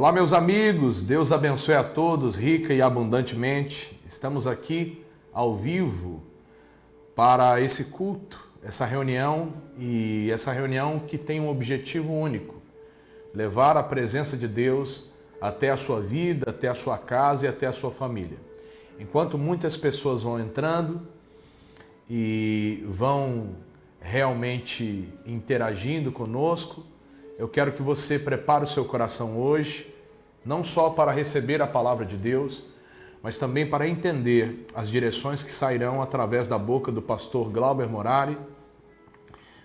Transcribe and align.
Olá, 0.00 0.10
meus 0.12 0.32
amigos, 0.32 1.02
Deus 1.02 1.30
abençoe 1.30 1.74
a 1.74 1.84
todos 1.84 2.34
rica 2.34 2.72
e 2.72 2.80
abundantemente. 2.80 4.00
Estamos 4.06 4.46
aqui 4.46 5.04
ao 5.30 5.54
vivo 5.54 6.22
para 7.14 7.60
esse 7.60 7.84
culto, 7.84 8.48
essa 8.62 8.86
reunião 8.86 9.52
e 9.76 10.30
essa 10.30 10.52
reunião 10.52 10.98
que 11.00 11.18
tem 11.18 11.38
um 11.38 11.50
objetivo 11.50 12.14
único: 12.14 12.62
levar 13.34 13.76
a 13.76 13.82
presença 13.82 14.38
de 14.38 14.48
Deus 14.48 15.12
até 15.38 15.68
a 15.68 15.76
sua 15.76 16.00
vida, 16.00 16.48
até 16.48 16.68
a 16.68 16.74
sua 16.74 16.96
casa 16.96 17.44
e 17.44 17.48
até 17.50 17.66
a 17.66 17.72
sua 17.72 17.90
família. 17.90 18.38
Enquanto 18.98 19.36
muitas 19.36 19.76
pessoas 19.76 20.22
vão 20.22 20.40
entrando 20.40 21.06
e 22.08 22.82
vão 22.88 23.54
realmente 24.00 25.06
interagindo 25.26 26.10
conosco, 26.10 26.86
eu 27.40 27.48
quero 27.48 27.72
que 27.72 27.80
você 27.80 28.18
prepare 28.18 28.64
o 28.64 28.68
seu 28.68 28.84
coração 28.84 29.40
hoje, 29.40 29.89
não 30.44 30.64
só 30.64 30.90
para 30.90 31.12
receber 31.12 31.60
a 31.60 31.66
palavra 31.66 32.04
de 32.04 32.16
Deus, 32.16 32.64
mas 33.22 33.38
também 33.38 33.66
para 33.66 33.86
entender 33.86 34.64
as 34.74 34.90
direções 34.90 35.42
que 35.42 35.52
sairão 35.52 36.00
através 36.00 36.46
da 36.46 36.58
boca 36.58 36.90
do 36.90 37.02
pastor 37.02 37.50
Glauber 37.50 37.88
Morari, 37.88 38.36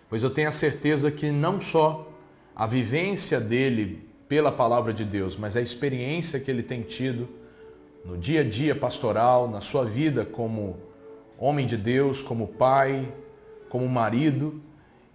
pois 0.10 0.24
eu 0.24 0.30
tenho 0.30 0.50
a 0.50 0.52
certeza 0.52 1.10
que 1.10 1.32
não 1.32 1.62
só 1.62 2.12
a 2.56 2.68
vivência 2.68 3.40
dele 3.40 4.08
pela 4.28 4.52
palavra 4.52 4.94
de 4.94 5.06
Deus, 5.06 5.38
mas 5.38 5.56
a 5.56 5.62
experiência 5.62 6.40
que 6.40 6.50
ele 6.52 6.64
tem 6.64 6.82
tido 6.82 7.28
no 8.04 8.18
dia 8.18 8.42
a 8.42 8.44
dia 8.44 8.76
pastoral, 8.76 9.50
na 9.50 9.62
sua 9.62 9.86
vida 9.86 10.26
como 10.26 10.78
homem 11.38 11.66
de 11.66 11.78
Deus, 11.78 12.22
como 12.22 12.48
pai, 12.48 13.12
como 13.70 13.88
marido, 13.88 14.62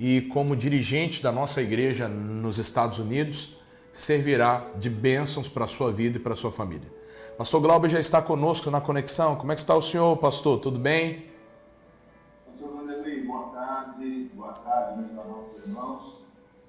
e 0.00 0.22
como 0.22 0.56
dirigente 0.56 1.22
da 1.22 1.30
nossa 1.30 1.60
igreja 1.60 2.08
nos 2.08 2.56
Estados 2.56 2.98
Unidos, 2.98 3.59
servirá 3.92 4.66
de 4.76 4.88
bênçãos 4.88 5.48
para 5.48 5.64
a 5.64 5.68
sua 5.68 5.90
vida 5.90 6.16
e 6.16 6.20
para 6.20 6.32
a 6.32 6.36
sua 6.36 6.52
família. 6.52 6.90
Pastor 7.36 7.60
Glauber 7.60 7.88
já 7.88 7.98
está 7.98 8.20
conosco 8.20 8.70
na 8.70 8.80
conexão. 8.80 9.36
Como 9.36 9.50
é 9.50 9.54
que 9.54 9.60
está 9.60 9.74
o 9.74 9.82
senhor, 9.82 10.16
pastor? 10.18 10.60
Tudo 10.60 10.78
bem? 10.78 11.26
Pastor 12.46 12.76
Vanderlei, 12.76 13.24
boa 13.24 13.48
tarde, 13.48 14.30
boa 14.34 14.52
tarde, 14.52 15.00
meus 15.00 15.10
amados 15.12 15.56
irmãos. 15.64 16.20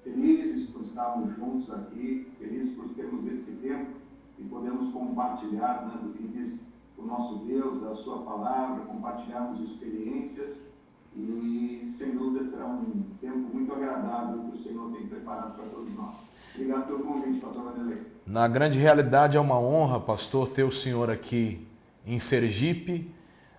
Felizes 0.02 0.70
por 0.70 0.82
estarmos 0.82 1.34
juntos 1.36 1.72
aqui, 1.72 2.32
felizes 2.38 2.74
por 2.74 2.88
termos 2.94 3.30
esse 3.32 3.52
tempo 3.52 3.92
e 4.38 4.44
podemos 4.44 4.92
compartilhar 4.92 5.86
né, 5.86 6.00
do 6.02 6.12
que 6.14 6.26
diz 6.26 6.64
o 6.96 7.02
nosso 7.02 7.44
Deus, 7.44 7.80
da 7.82 7.94
sua 7.94 8.22
palavra, 8.22 8.84
compartilharmos 8.84 9.60
experiências 9.60 10.71
e, 11.16 11.92
sem 11.96 12.16
dúvida, 12.16 12.44
será 12.44 12.66
um 12.66 13.04
tempo 13.20 13.38
muito 13.52 13.72
agradável 13.72 14.44
que 14.50 14.56
o 14.56 14.62
Senhor 14.62 14.92
tem 14.92 15.06
preparado 15.06 15.56
para 15.56 15.66
todos 15.66 15.94
nós. 15.94 16.16
Obrigado 16.54 16.86
pelo 16.86 17.04
convite, 17.04 17.40
pastor 17.40 17.64
Vanderlei. 17.64 18.06
Na 18.26 18.48
grande 18.48 18.78
realidade, 18.78 19.36
é 19.36 19.40
uma 19.40 19.58
honra, 19.58 20.00
pastor, 20.00 20.48
ter 20.48 20.62
o 20.62 20.70
senhor 20.70 21.10
aqui 21.10 21.66
em 22.06 22.18
Sergipe, 22.18 23.10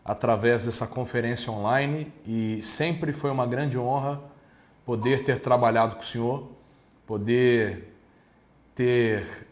através 0.04 0.66
dessa 0.66 0.86
conferência 0.86 1.52
online, 1.52 2.12
e 2.26 2.62
sempre 2.62 3.14
foi 3.14 3.32
uma 3.32 3.46
grande 3.46 3.78
honra 3.78 4.22
poder 4.86 5.24
ter 5.24 5.40
trabalhado 5.40 5.96
com 5.96 6.02
o 6.02 6.06
senhor, 6.06 6.52
poder 7.06 7.94
ter 8.76 9.48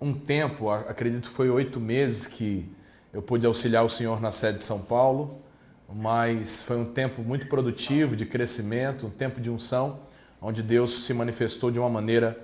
um 0.00 0.12
tempo, 0.12 0.70
acredito 0.70 1.28
que 1.28 1.34
foi 1.34 1.50
oito 1.50 1.78
meses 1.80 2.26
que 2.26 2.68
eu 3.12 3.22
pude 3.22 3.46
auxiliar 3.46 3.84
o 3.84 3.90
senhor 3.90 4.20
na 4.20 4.30
sede 4.30 4.58
de 4.58 4.64
São 4.64 4.80
Paulo 4.80 5.44
mas 5.92 6.62
foi 6.62 6.76
um 6.76 6.84
tempo 6.84 7.22
muito 7.22 7.46
produtivo 7.48 8.16
de 8.16 8.26
crescimento, 8.26 9.06
um 9.06 9.10
tempo 9.10 9.40
de 9.40 9.50
unção, 9.50 10.00
onde 10.40 10.62
Deus 10.62 11.04
se 11.04 11.14
manifestou 11.14 11.70
de 11.70 11.78
uma 11.78 11.88
maneira 11.88 12.38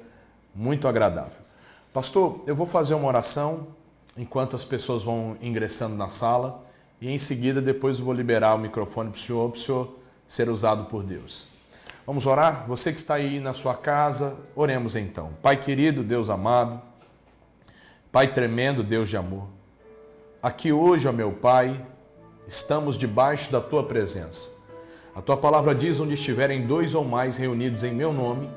muito 0.55 0.89
agradável. 0.89 1.39
Pastor, 1.93 2.43
eu 2.47 2.55
vou 2.55 2.67
fazer 2.67 2.95
uma 2.95 3.09
oração 3.09 3.69
enquanto 4.17 4.55
as 4.55 4.65
pessoas 4.65 5.03
vão 5.03 5.37
ingressando 5.41 5.97
na 5.97 6.09
sala 6.09 6.65
e 7.01 7.11
em 7.11 7.19
seguida 7.19 7.61
depois 7.61 7.99
eu 7.99 8.05
vou 8.05 8.15
liberar 8.15 8.55
o 8.55 8.59
microfone 8.59 9.11
para 9.11 9.19
o 9.19 9.21
senhor, 9.21 9.51
para 9.51 9.59
o 9.59 9.61
senhor 9.61 9.99
ser 10.27 10.49
usado 10.49 10.84
por 10.84 11.03
Deus. 11.03 11.47
Vamos 12.07 12.27
orar? 12.27 12.67
Você 12.67 12.93
que 12.93 12.99
está 12.99 13.15
aí 13.15 13.41
na 13.41 13.53
sua 13.53 13.75
casa, 13.75 14.37
oremos 14.55 14.97
então. 14.97 15.31
Pai 15.43 15.57
querido, 15.57 16.03
Deus 16.03 16.31
amado, 16.31 16.81
Pai 18.13 18.33
tremendo, 18.33 18.83
Deus 18.83 19.09
de 19.09 19.16
amor, 19.16 19.47
aqui 20.43 20.72
hoje, 20.72 21.07
ó 21.07 21.13
meu 21.13 21.33
Pai, 21.33 21.81
estamos 22.50 22.98
debaixo 22.98 23.52
da 23.52 23.60
tua 23.60 23.84
presença. 23.84 24.50
A 25.14 25.22
tua 25.22 25.36
palavra 25.36 25.72
diz: 25.72 26.00
onde 26.00 26.14
estiverem 26.14 26.66
dois 26.66 26.97
ou 26.97 27.04
mais 27.04 27.36
reunidos 27.36 27.84
em 27.84 27.94
meu 27.94 28.12
nome, 28.12 28.50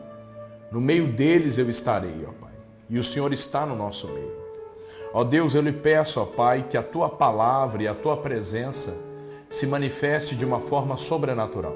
no 0.72 0.82
meio 0.82 1.06
deles 1.06 1.60
eu 1.60 1.70
estarei, 1.70 2.26
ó 2.28 2.32
Pai. 2.32 2.52
E 2.90 2.98
o 2.98 3.04
Senhor 3.04 3.32
está 3.32 3.68
no 3.68 3.76
nosso 3.76 4.08
meio. 4.08 4.32
Ó 5.14 5.24
Deus, 5.24 5.54
eu 5.54 5.62
lhe 5.62 5.72
peço, 5.72 6.20
ó 6.20 6.26
Pai, 6.26 6.66
que 6.68 6.76
a 6.76 6.82
tua 6.82 7.08
palavra 7.08 7.84
e 7.84 7.88
a 7.88 7.94
tua 7.94 8.18
presença 8.18 8.98
se 9.48 9.68
manifeste 9.68 10.36
de 10.36 10.44
uma 10.44 10.60
forma 10.60 10.98
sobrenatural. 10.98 11.76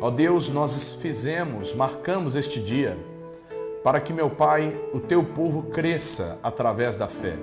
Ó 0.00 0.10
Deus, 0.10 0.48
nós 0.48 0.94
fizemos, 0.94 1.74
marcamos 1.74 2.34
este 2.34 2.62
dia 2.62 2.96
para 3.84 4.00
que, 4.00 4.10
meu 4.10 4.30
Pai, 4.30 4.80
o 4.94 5.00
teu 5.00 5.22
povo 5.22 5.64
cresça 5.64 6.38
através 6.42 6.96
da 6.96 7.06
fé, 7.06 7.36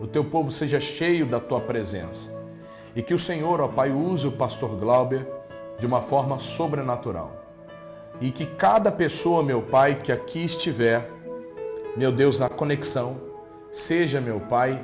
o 0.00 0.06
teu 0.06 0.24
povo 0.24 0.52
seja 0.52 0.78
cheio 0.78 1.26
da 1.26 1.40
tua 1.40 1.60
presença 1.60 2.40
e 2.94 3.02
que 3.02 3.14
o 3.14 3.18
Senhor, 3.18 3.60
ó 3.60 3.68
Pai, 3.68 3.90
use 3.90 4.26
o 4.26 4.32
pastor 4.32 4.70
Glauber 4.76 5.26
de 5.78 5.86
uma 5.86 6.00
forma 6.00 6.38
sobrenatural. 6.38 7.32
E 8.20 8.30
que 8.30 8.44
cada 8.44 8.90
pessoa, 8.90 9.42
meu 9.42 9.62
Pai, 9.62 9.94
que 9.94 10.12
aqui 10.12 10.44
estiver, 10.44 11.08
meu 11.96 12.12
Deus, 12.12 12.38
na 12.38 12.48
conexão, 12.48 13.16
seja, 13.70 14.20
meu 14.20 14.40
Pai, 14.40 14.78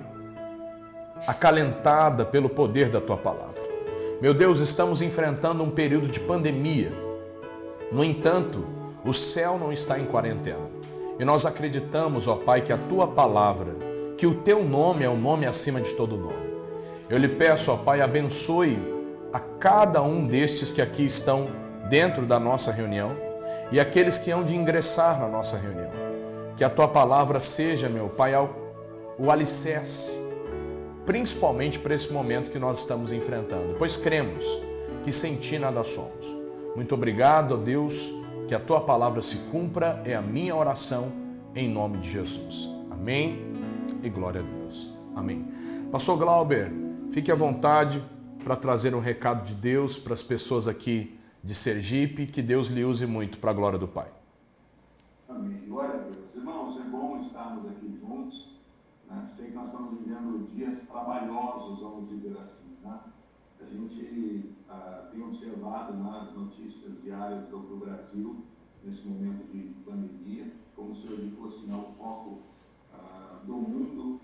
acalentada 1.27 2.25
pelo 2.25 2.49
poder 2.49 2.89
da 2.89 3.01
tua 3.01 3.17
palavra. 3.17 3.67
Meu 4.21 4.33
Deus, 4.33 4.61
estamos 4.61 5.03
enfrentando 5.03 5.63
um 5.63 5.71
período 5.71 6.07
de 6.09 6.21
pandemia. 6.21 6.91
No 7.93 8.03
entanto, 8.03 8.65
o 9.05 9.13
céu 9.13 9.59
não 9.59 9.73
está 9.73 9.99
em 9.99 10.07
quarentena. 10.07 10.71
E 11.19 11.25
nós 11.25 11.45
acreditamos, 11.45 12.27
ó 12.27 12.37
Pai, 12.37 12.63
que 12.63 12.73
a 12.73 12.79
tua 12.79 13.09
palavra, 13.09 13.75
que 14.17 14.27
o 14.27 14.35
teu 14.35 14.65
nome 14.65 15.05
é 15.05 15.09
o 15.09 15.17
nome 15.17 15.47
acima 15.47 15.81
de 15.81 15.93
todo 15.93 16.17
nome 16.17 16.46
eu 17.09 17.19
lhe 17.19 17.29
peço, 17.29 17.73
ó 17.73 17.77
Pai, 17.77 18.01
abençoe 18.01 18.79
a 19.33 19.39
cada 19.39 20.03
um 20.03 20.27
destes 20.27 20.73
que 20.73 20.83
aqui 20.83 21.05
estão 21.05 21.49
dentro 21.89 22.27
da 22.27 22.41
nossa 22.41 22.73
reunião 22.73 23.17
e 23.71 23.79
aqueles 23.79 24.19
que 24.19 24.31
hão 24.31 24.43
de 24.43 24.55
ingressar 24.55 25.21
na 25.21 25.29
nossa 25.29 25.57
reunião. 25.57 25.91
Que 26.57 26.65
a 26.65 26.71
tua 26.71 26.89
palavra 26.89 27.39
seja, 27.39 27.89
meu 27.89 28.09
Pai, 28.09 28.33
o 29.19 29.31
alicerce, 29.31 30.19
principalmente 31.05 31.79
para 31.79 31.95
esse 31.95 32.13
momento 32.13 32.51
que 32.51 32.59
nós 32.59 32.81
estamos 32.81 33.13
enfrentando, 33.13 33.77
pois 33.79 33.97
cremos 33.97 34.45
que 35.03 35.13
sem 35.13 35.37
ti 35.37 35.59
nada 35.59 35.85
somos. 35.85 36.35
Muito 36.75 36.95
obrigado, 36.95 37.55
ó 37.55 37.57
Deus, 37.57 38.13
que 38.49 38.55
a 38.55 38.61
tua 38.61 38.81
palavra 38.81 39.23
se 39.23 39.37
cumpra, 39.51 40.01
é 40.05 40.15
a 40.15 40.23
minha 40.23 40.55
oração 40.55 41.13
em 41.55 41.69
nome 41.69 41.99
de 41.99 42.11
Jesus. 42.11 42.69
Amém 42.91 43.55
e 44.03 44.09
glória 44.09 44.41
a 44.41 44.45
Deus. 44.45 44.91
Amém. 45.15 45.47
Pastor 45.91 46.19
Glauber, 46.19 46.86
Fique 47.11 47.31
à 47.31 47.35
vontade 47.35 48.03
para 48.45 48.57
trazer 48.57 48.95
um 48.95 49.01
recado 49.01 49.47
de 49.47 49.55
Deus 49.55 49.99
para 49.99 50.15
as 50.15 50.23
pessoas 50.23 50.69
aqui 50.69 51.19
de 51.43 51.55
Sergipe, 51.55 52.27
que 52.27 52.43
Deus 52.43 52.69
lhe 52.69 52.85
use 52.85 53.07
muito 53.07 53.39
para 53.39 53.51
a 53.51 53.55
glória 53.55 53.79
do 53.79 53.89
Pai. 53.89 54.11
Amém. 55.29 55.65
Glória 55.67 55.95
a 55.95 56.03
Deus. 56.03 56.35
Irmãos, 56.35 56.77
é 56.79 56.85
bom 56.85 57.19
estarmos 57.19 57.71
aqui 57.71 57.97
juntos. 57.99 58.53
Né? 59.09 59.25
Sei 59.27 59.47
que 59.47 59.55
nós 59.55 59.67
estamos 59.67 59.99
vivendo 59.99 60.49
dias 60.55 60.81
trabalhosos, 60.83 61.81
vamos 61.81 62.09
dizer 62.09 62.37
assim. 62.39 62.77
Né? 62.85 62.99
A 63.61 63.65
gente 63.65 64.55
ah, 64.69 65.09
tem 65.11 65.23
observado 65.23 65.95
nas 65.95 66.35
notícias 66.35 67.01
diárias 67.03 67.49
do, 67.49 67.59
do, 67.59 67.77
Brasil, 67.77 68.45
nesse 68.85 69.07
momento 69.07 69.51
de 69.53 69.75
pandemia, 69.85 70.53
como 70.75 70.95
se 70.95 71.09
hoje 71.09 71.35
fosse 71.39 71.67
né, 71.67 71.75
o 71.75 71.97
foco 71.97 72.43
ah, 72.93 73.41
do 73.45 73.55
mundo 73.55 74.21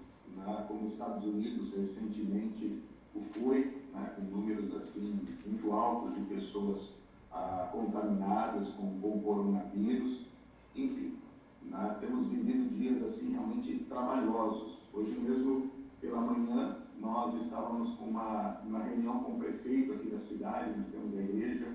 né, 0.46 0.64
como 0.68 0.86
os 0.86 0.92
Estados 0.92 1.24
Unidos 1.24 1.74
recentemente 1.74 2.82
o 3.14 3.20
foi, 3.20 3.82
né, 3.92 4.12
com 4.16 4.22
números 4.22 4.74
assim 4.74 5.20
muito 5.46 5.72
altos 5.72 6.14
de 6.14 6.22
pessoas 6.22 6.94
ah, 7.30 7.68
contaminadas 7.72 8.72
com, 8.72 9.00
com 9.00 9.16
o 9.16 9.22
coronavírus, 9.22 10.26
enfim, 10.74 11.16
né, 11.62 11.96
temos 12.00 12.26
vivido 12.26 12.70
dias 12.70 13.02
assim 13.02 13.32
realmente 13.32 13.84
trabalhosos. 13.88 14.78
Hoje 14.92 15.12
mesmo 15.12 15.70
pela 16.00 16.20
manhã 16.20 16.76
nós 17.00 17.34
estávamos 17.34 17.92
com 17.92 18.06
uma, 18.06 18.60
uma 18.64 18.78
reunião 18.80 19.20
com 19.20 19.32
o 19.32 19.38
prefeito 19.38 19.92
aqui 19.92 20.08
da 20.08 20.20
cidade, 20.20 20.78
nós 20.78 20.86
temos 20.90 21.16
a 21.18 21.22
igreja 21.22 21.68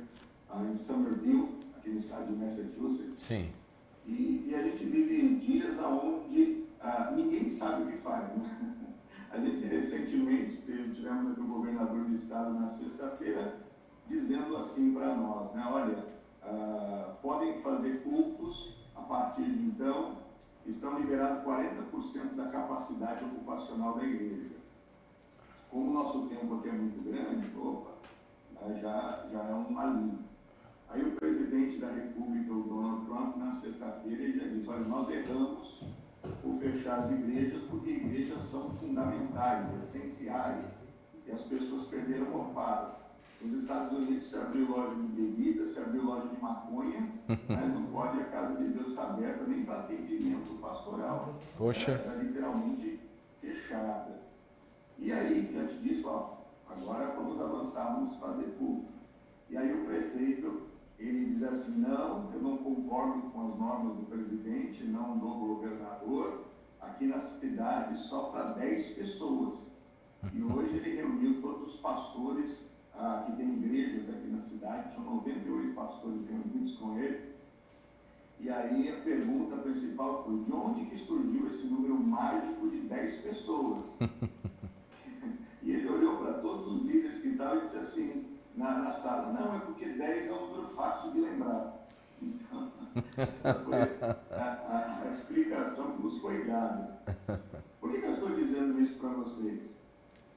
ah, 0.50 0.64
em 0.64 0.76
Somerville, 0.76 1.50
aqui 1.78 1.90
no 1.90 2.00
estado 2.00 2.28
de 2.28 2.44
Massachusetts. 2.44 3.20
Sim. 3.20 3.50
E, 4.06 4.48
e 4.50 4.56
a 4.56 4.64
gente 4.64 4.86
vive 4.86 5.36
dias 5.36 5.78
onde 5.80 6.67
ah, 6.88 7.12
ninguém 7.12 7.50
sabe 7.50 7.84
o 7.84 7.88
que 7.88 7.98
faz. 7.98 8.24
Né? 8.38 8.76
A 9.32 9.40
gente 9.40 9.66
recentemente 9.66 10.62
tivemos 10.96 11.32
aqui 11.32 11.42
o 11.42 11.48
governador 11.48 12.06
do 12.06 12.14
estado 12.14 12.54
na 12.54 12.70
sexta-feira 12.70 13.58
dizendo 14.08 14.56
assim 14.56 14.94
para 14.94 15.14
nós, 15.16 15.54
né? 15.54 15.68
Olha, 15.70 16.06
ah, 16.42 17.16
podem 17.22 17.62
fazer 17.62 18.04
cultos 18.04 18.78
a 18.96 19.02
partir 19.02 19.44
de 19.44 19.66
então, 19.66 20.16
estão 20.66 20.98
liberados 20.98 21.44
40% 21.44 21.78
50% 21.98 22.36
da 22.36 22.48
capacidade 22.48 23.26
ocupacional 23.26 23.96
da 23.96 24.04
igreja. 24.04 24.56
Como 25.70 25.92
o 25.92 25.94
nosso 25.94 26.28
tempo 26.28 26.56
aqui 26.56 26.70
é 26.70 26.72
muito 26.72 27.04
grande, 27.04 27.48
opa, 27.58 27.92
já, 28.76 29.28
já 29.32 29.44
é 29.44 29.54
um 29.54 29.78
alívio. 29.78 30.20
Aí 30.90 31.04
o 31.04 31.16
presidente 31.16 31.80
da 31.80 31.92
República, 31.92 32.54
o 32.54 32.64
Donald 32.64 33.06
Trump, 33.06 33.38
na 33.38 33.52
sexta-feira, 33.52 34.24
ele 34.24 34.40
já 34.40 34.48
disse, 34.48 34.70
olha, 34.70 34.86
nós 34.86 35.10
erramos 35.10 35.84
fechar 36.72 37.00
as 37.00 37.12
igrejas, 37.12 37.62
porque 37.64 37.92
igrejas 37.92 38.42
são 38.42 38.70
fundamentais, 38.70 39.74
essenciais, 39.76 40.66
e 41.26 41.32
as 41.32 41.42
pessoas 41.42 41.84
perderam 41.88 42.32
o 42.32 42.42
amparo. 42.42 42.98
Nos 43.42 43.62
Estados 43.62 43.98
Unidos 43.98 44.28
se 44.28 44.36
abriu 44.36 44.70
loja 44.70 44.96
de 44.96 45.08
bebida, 45.10 45.68
se 45.68 45.80
abriu 45.80 46.04
loja 46.04 46.28
de 46.28 46.42
maconha, 46.42 47.02
né? 47.28 47.72
não 47.74 47.84
pode, 47.88 48.20
a 48.20 48.26
casa 48.26 48.56
de 48.56 48.70
Deus 48.70 48.88
está 48.88 49.04
aberta 49.04 49.44
nem 49.44 49.64
para 49.64 49.80
atendimento 49.80 50.60
pastoral. 50.60 51.36
Poxa. 51.58 51.92
Está 51.92 52.16
literalmente 52.16 53.00
fechada. 53.40 54.22
E 54.98 55.12
aí, 55.12 55.48
diante 55.52 55.76
disso, 55.76 56.08
ó, 56.08 56.38
agora 56.68 57.14
vamos 57.16 57.40
avançar, 57.40 57.94
vamos 57.94 58.16
fazer 58.16 58.46
público. 58.58 58.92
E 59.50 59.56
aí 59.56 59.72
o 59.72 59.86
prefeito, 59.86 60.64
ele 60.98 61.26
diz 61.26 61.44
assim, 61.44 61.80
não, 61.80 62.32
eu 62.34 62.42
não 62.42 62.58
concordo 62.58 63.30
com 63.30 63.48
as 63.48 63.58
normas 63.60 63.98
do 63.98 64.06
presidente, 64.08 64.84
não 64.84 65.18
do 65.20 65.28
governador, 65.28 66.47
aqui 66.88 67.06
na 67.06 67.20
cidade 67.20 67.98
só 67.98 68.24
para 68.30 68.54
10 68.54 68.92
pessoas. 68.94 69.60
E 70.34 70.42
hoje 70.42 70.78
ele 70.78 70.96
reuniu 70.96 71.42
todos 71.42 71.74
os 71.74 71.80
pastores 71.80 72.66
ah, 72.96 73.24
que 73.26 73.38
tem 73.38 73.54
igrejas 73.54 74.10
aqui 74.10 74.28
na 74.28 74.42
cidade, 74.42 74.92
tinham 74.92 75.16
98 75.16 75.74
pastores 75.74 76.28
reunidos 76.28 76.76
com 76.78 76.98
ele. 76.98 77.36
E 78.40 78.50
aí 78.50 78.90
a 78.90 79.02
pergunta 79.02 79.58
principal 79.58 80.24
foi, 80.24 80.40
de 80.44 80.52
onde 80.52 80.86
que 80.86 80.98
surgiu 80.98 81.48
esse 81.48 81.68
número 81.68 81.96
mágico 81.96 82.70
de 82.70 82.82
10 82.82 83.22
pessoas? 83.22 83.86
e 85.64 85.72
ele 85.72 85.90
olhou 85.90 86.18
para 86.18 86.34
todos 86.36 86.68
os 86.68 86.82
líderes 86.84 87.20
que 87.20 87.30
estavam 87.30 87.60
e 87.60 87.62
disse 87.62 87.78
assim, 87.78 88.26
na, 88.56 88.80
na 88.80 88.92
sala, 88.92 89.34
não, 89.34 89.56
é 89.56 89.60
porque 89.60 89.86
10 89.86 90.28
é 90.28 90.34
um 90.34 90.48
número 90.48 90.68
fácil 90.70 91.12
de 91.12 91.22
lembrar. 91.22 91.88
Então, 92.22 92.72
a, 94.32 95.04
a, 95.06 95.10
explicação 95.10 95.96
que 95.96 96.04
nos 96.04 96.18
foi 96.20 96.46
dada. 96.46 97.02
Por 97.80 97.92
que, 97.92 98.00
que 98.00 98.06
eu 98.06 98.12
estou 98.12 98.30
dizendo 98.36 98.80
isso 98.80 99.00
para 99.00 99.10
vocês? 99.10 99.62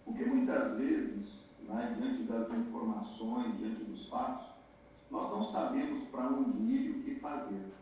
Porque 0.05 0.25
muitas 0.25 0.79
vezes 0.79 1.41
né, 1.71 1.95
diante 1.97 2.25
das 2.25 2.51
informações, 2.53 3.57
diante 3.59 3.85
dos 3.85 4.09
fatos, 4.09 4.47
nós 5.11 5.31
não 5.31 5.45
sabemos 5.45 6.03
para 6.05 6.29
onde 6.29 6.59
ir 6.59 6.87
e 6.87 6.91
o 6.91 7.03
que 7.03 7.15
fazer. 7.17 7.73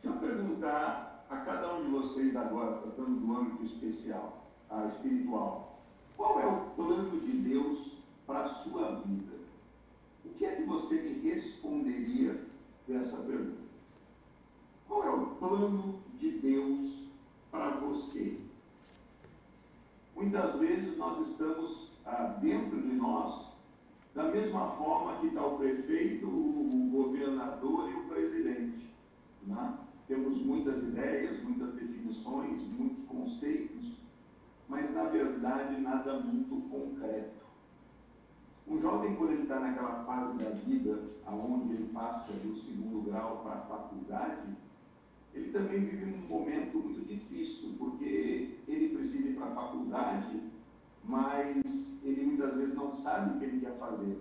Se 0.00 0.06
eu 0.06 0.14
perguntar 0.14 1.24
a 1.28 1.36
cada 1.38 1.74
um 1.74 1.84
de 1.84 1.90
vocês 1.90 2.36
agora, 2.36 2.78
tratando 2.78 3.20
do 3.20 3.36
âmbito 3.36 3.64
especial, 3.64 4.46
a 4.70 4.86
espiritual, 4.86 5.80
qual 6.16 6.40
é 6.40 6.46
o 6.46 6.70
plano 6.70 7.20
de 7.20 7.32
Deus 7.32 7.98
para 8.26 8.44
a 8.44 8.48
sua 8.48 9.00
vida? 9.00 9.36
O 10.24 10.30
que 10.30 10.44
é 10.44 10.56
que 10.56 10.64
você 10.64 11.00
me 11.02 11.30
responderia 11.30 12.44
dessa 12.86 13.18
pergunta? 13.18 13.65
Qual 14.88 15.04
é 15.04 15.10
o 15.10 15.26
plano 15.36 16.00
de 16.18 16.30
Deus 16.32 17.08
para 17.50 17.70
você? 17.70 18.38
Muitas 20.14 20.58
vezes 20.58 20.96
nós 20.96 21.28
estamos 21.28 21.90
ah, 22.06 22.38
dentro 22.40 22.80
de 22.80 22.94
nós, 22.94 23.52
da 24.14 24.24
mesma 24.24 24.70
forma 24.70 25.18
que 25.20 25.26
está 25.26 25.44
o 25.44 25.58
prefeito, 25.58 26.26
o, 26.26 26.88
governador 26.90 27.90
e 27.90 27.94
o 27.94 28.04
presidente. 28.08 28.94
Né? 29.46 29.78
Temos 30.08 30.38
muitas 30.38 30.82
ideias, 30.82 31.42
muitas 31.42 31.74
definições, 31.74 32.62
muitos 32.62 33.04
conceitos, 33.04 33.92
mas 34.68 34.94
na 34.94 35.04
verdade 35.04 35.80
nada 35.80 36.20
muito 36.20 36.68
concreto. 36.70 37.44
Um 38.66 38.80
jovem, 38.80 39.14
quando 39.16 39.32
ele 39.32 39.42
está 39.42 39.60
naquela 39.60 40.04
fase 40.04 40.38
da 40.38 40.50
vida, 40.50 40.98
aonde 41.26 41.74
ele 41.74 41.90
passa 41.92 42.32
do 42.32 42.56
segundo 42.56 43.02
grau 43.02 43.42
para 43.44 43.52
a 43.52 43.66
faculdade, 43.66 44.56
ele 45.36 45.52
também 45.52 45.80
vive 45.80 46.04
um 46.04 46.28
momento 46.28 46.78
muito 46.78 47.06
difícil, 47.06 47.74
porque 47.78 48.58
ele 48.66 48.96
precisa 48.96 49.28
ir 49.28 49.34
para 49.34 49.46
a 49.46 49.54
faculdade 49.54 50.40
mas 51.08 51.98
ele 52.02 52.26
muitas 52.26 52.56
vezes 52.56 52.74
não 52.74 52.92
sabe 52.92 53.36
o 53.36 53.38
que 53.38 53.44
ele 53.44 53.60
quer 53.60 53.76
fazer. 53.78 54.18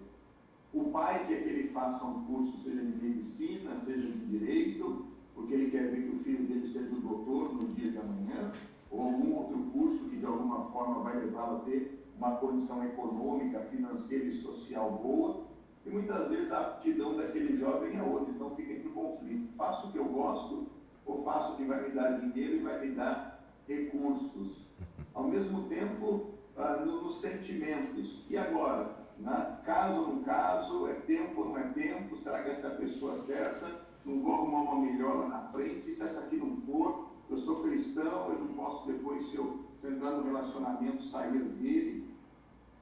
O 0.73 0.85
pai 0.85 1.25
quer 1.27 1.43
que 1.43 1.49
ele 1.49 1.69
faça 1.69 2.05
um 2.05 2.25
curso, 2.25 2.57
seja 2.59 2.81
de 2.81 3.03
medicina, 3.03 3.77
seja 3.79 4.07
de 4.07 4.25
direito, 4.25 5.05
porque 5.33 5.53
ele 5.53 5.71
quer 5.71 5.89
ver 5.89 6.03
que 6.03 6.15
o 6.15 6.19
filho 6.19 6.45
dele 6.45 6.67
seja 6.67 6.93
o 6.93 6.99
doutor 6.99 7.53
no 7.53 7.73
dia 7.73 7.91
de 7.91 7.97
amanhã, 7.97 8.51
ou 8.91 9.01
algum 9.01 9.35
outro 9.35 9.57
curso 9.73 10.09
que 10.09 10.17
de 10.17 10.25
alguma 10.25 10.65
forma 10.65 11.01
vai 11.01 11.17
levá-lo 11.17 11.57
a 11.57 11.59
ter 11.61 12.05
uma 12.17 12.35
condição 12.37 12.83
econômica, 12.83 13.61
financeira 13.61 14.25
e 14.25 14.33
social 14.33 14.91
boa. 14.91 15.45
E 15.85 15.89
muitas 15.89 16.29
vezes 16.29 16.51
a 16.51 16.61
aptidão 16.61 17.15
daquele 17.15 17.55
jovem 17.55 17.95
é 17.95 18.03
outra, 18.03 18.31
então 18.31 18.55
fica 18.55 18.73
entre 18.73 18.89
conflito. 18.89 19.53
Faço 19.55 19.87
o 19.87 19.91
que 19.91 19.97
eu 19.97 20.05
gosto 20.05 20.67
ou 21.05 21.23
faço 21.23 21.53
o 21.53 21.55
que 21.57 21.65
vai 21.65 21.81
me 21.83 21.89
dar 21.89 22.19
dinheiro 22.19 22.55
e 22.55 22.59
vai 22.59 22.79
me 22.79 22.95
dar 22.95 23.43
recursos. 23.67 24.65
Ao 25.13 25.23
mesmo 25.23 25.67
tempo, 25.69 26.31
ah, 26.57 26.77
no, 26.85 27.03
nos 27.03 27.21
sentimentos. 27.21 28.25
E 28.29 28.37
agora? 28.37 28.95
Né? 29.17 29.59
Caso 29.65 30.01
ou 30.01 30.07
não 30.07 30.23
caso? 30.23 30.87
É 30.87 30.93
tempo 30.93 31.41
ou 31.41 31.49
não 31.49 31.57
é 31.57 31.63
tempo? 31.69 32.17
Será 32.17 32.43
que 32.43 32.49
essa 32.49 32.67
é 32.67 32.71
a 32.71 32.75
pessoa 32.75 33.17
certa? 33.17 33.85
Não 34.03 34.21
vou 34.21 34.33
arrumar 34.33 34.71
uma 34.71 34.85
melhor 34.85 35.15
lá 35.15 35.27
na 35.27 35.39
frente? 35.49 35.93
Se 35.93 36.03
essa 36.03 36.21
aqui 36.21 36.37
não 36.37 36.57
for, 36.57 37.09
eu 37.29 37.37
sou 37.37 37.63
cristão, 37.63 38.29
eu 38.31 38.39
não 38.39 38.53
posso 38.53 38.85
depois, 38.87 39.27
se 39.27 39.37
eu, 39.37 39.65
se 39.79 39.87
eu 39.87 39.93
entrar 39.93 40.11
no 40.11 40.23
relacionamento, 40.23 41.03
sair 41.03 41.39
dele. 41.39 42.05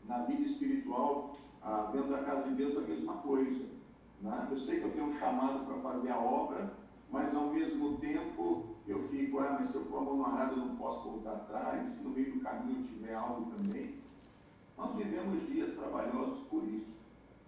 Na 0.06 0.24
vida 0.24 0.42
espiritual, 0.42 1.38
ah, 1.62 1.90
dentro 1.94 2.10
da 2.10 2.24
casa 2.24 2.50
de 2.50 2.56
Deus, 2.56 2.78
a 2.78 2.82
mesma 2.82 3.14
coisa. 3.18 3.66
Né? 4.22 4.48
Eu 4.52 4.58
sei 4.58 4.80
que 4.80 4.86
eu 4.86 4.92
tenho 4.92 5.06
um 5.06 5.14
chamado 5.14 5.66
para 5.66 5.78
fazer 5.78 6.10
a 6.12 6.20
obra, 6.20 6.74
mas 7.14 7.36
ao 7.36 7.54
mesmo 7.54 7.98
tempo 8.00 8.76
eu 8.88 9.00
fico, 9.04 9.38
ah, 9.38 9.58
mas 9.60 9.70
se 9.70 9.76
eu 9.76 9.86
for 9.86 10.02
abandonado 10.02 10.54
eu 10.54 10.66
não 10.66 10.76
posso 10.76 11.08
voltar 11.08 11.34
atrás, 11.34 11.92
se 11.92 12.04
no 12.04 12.10
meio 12.10 12.34
do 12.34 12.40
caminho 12.40 12.88
tiver 12.88 13.14
algo 13.14 13.52
também. 13.52 14.02
Nós 14.76 14.96
vivemos 14.96 15.48
dias 15.48 15.76
trabalhosos 15.76 16.40
por 16.48 16.64
isso, 16.64 16.92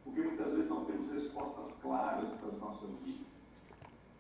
porque 0.03 0.22
muitas 0.22 0.53
vezes 0.53 0.69
não 0.69 0.86
temos 0.86 1.12
respostas 1.12 1.75
claras 1.81 2.29
para 2.34 2.50
as 2.50 2.60
nossas 2.60 2.91
vidas. 3.03 3.25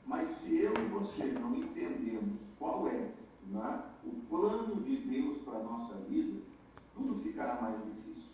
Mas 0.03 0.29
se 0.29 0.57
eu 0.57 0.73
e 0.73 0.87
você 0.87 1.25
não 1.25 1.55
entendemos 1.55 2.41
qual 2.57 2.87
é 2.87 3.11
né, 3.45 3.83
o 4.03 4.13
plano 4.27 4.81
de 4.81 4.97
Deus 4.97 5.37
para 5.43 5.59
a 5.59 5.63
nossa 5.63 5.93
vida, 6.09 6.41
tudo 6.95 7.15
ficará 7.17 7.61
mais 7.61 7.75
difícil. 7.83 8.31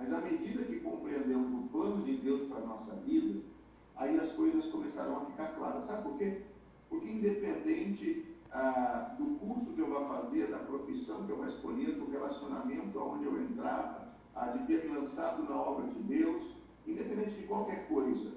Mas 0.00 0.10
à 0.10 0.20
medida 0.22 0.64
que 0.64 0.80
compreendemos 0.80 1.52
o 1.52 1.68
plano 1.68 2.02
de 2.02 2.16
Deus 2.16 2.48
para 2.48 2.60
a 2.60 2.66
nossa 2.66 2.94
vida, 2.94 3.51
aí 3.96 4.18
as 4.18 4.32
coisas 4.32 4.66
começarão 4.66 5.18
a 5.18 5.24
ficar 5.26 5.54
claras. 5.54 5.86
Sabe 5.86 6.02
por 6.02 6.18
quê? 6.18 6.42
Porque 6.88 7.08
independente 7.08 8.26
ah, 8.52 9.14
do 9.18 9.38
curso 9.38 9.72
que 9.72 9.80
eu 9.80 9.88
vou 9.88 10.04
fazer, 10.06 10.48
da 10.48 10.58
profissão 10.58 11.24
que 11.24 11.32
eu 11.32 11.36
vou 11.36 11.46
escolher, 11.46 11.94
do 11.94 12.10
relacionamento 12.10 12.98
aonde 12.98 13.24
eu 13.24 13.42
entrar, 13.42 14.14
ah, 14.34 14.46
de 14.46 14.66
ter 14.66 14.84
me 14.84 14.96
lançado 14.96 15.42
na 15.44 15.56
obra 15.56 15.86
de 15.86 16.02
Deus, 16.02 16.54
independente 16.86 17.36
de 17.36 17.46
qualquer 17.46 17.88
coisa, 17.88 18.32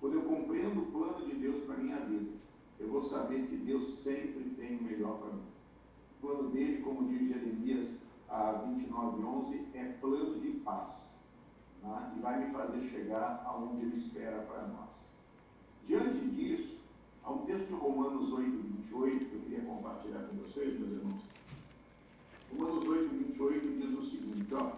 quando 0.00 0.14
eu 0.14 0.22
compreendo 0.22 0.82
o 0.82 0.86
plano 0.86 1.26
de 1.26 1.34
Deus 1.34 1.64
para 1.64 1.74
a 1.74 1.78
minha 1.78 1.98
vida, 2.00 2.30
eu 2.78 2.88
vou 2.88 3.02
saber 3.02 3.46
que 3.46 3.56
Deus 3.56 3.88
sempre 3.98 4.44
tem 4.50 4.76
o 4.76 4.82
melhor 4.82 5.18
para 5.18 5.32
mim. 5.32 5.42
O 6.18 6.26
plano 6.26 6.50
dele, 6.50 6.82
como 6.82 7.08
diz 7.08 7.28
Jeremias 7.28 7.88
ah, 8.28 8.64
29, 8.66 9.22
11, 9.22 9.68
é 9.74 9.84
plano 10.00 10.40
de 10.40 10.50
paz. 10.60 11.15
Né? 11.86 12.12
E 12.16 12.20
vai 12.20 12.44
me 12.44 12.52
fazer 12.52 12.80
chegar 12.82 13.42
aonde 13.46 13.82
ele 13.82 13.96
espera 13.96 14.38
para 14.42 14.66
nós. 14.68 14.90
Diante 15.86 16.18
disso, 16.30 16.86
Há 17.26 17.32
um 17.32 17.38
texto 17.38 17.66
de 17.66 17.74
Romanos 17.74 18.32
8, 18.32 18.50
28 18.52 19.26
que 19.26 19.34
eu 19.34 19.40
queria 19.40 19.64
compartilhar 19.64 20.20
com 20.28 20.36
vocês, 20.36 20.78
meus 20.78 20.94
irmãos. 20.94 21.20
Romanos 22.56 22.88
8, 22.88 23.08
28 23.08 23.68
diz 23.68 23.98
o 23.98 24.04
seguinte, 24.04 24.54
ó. 24.54 24.70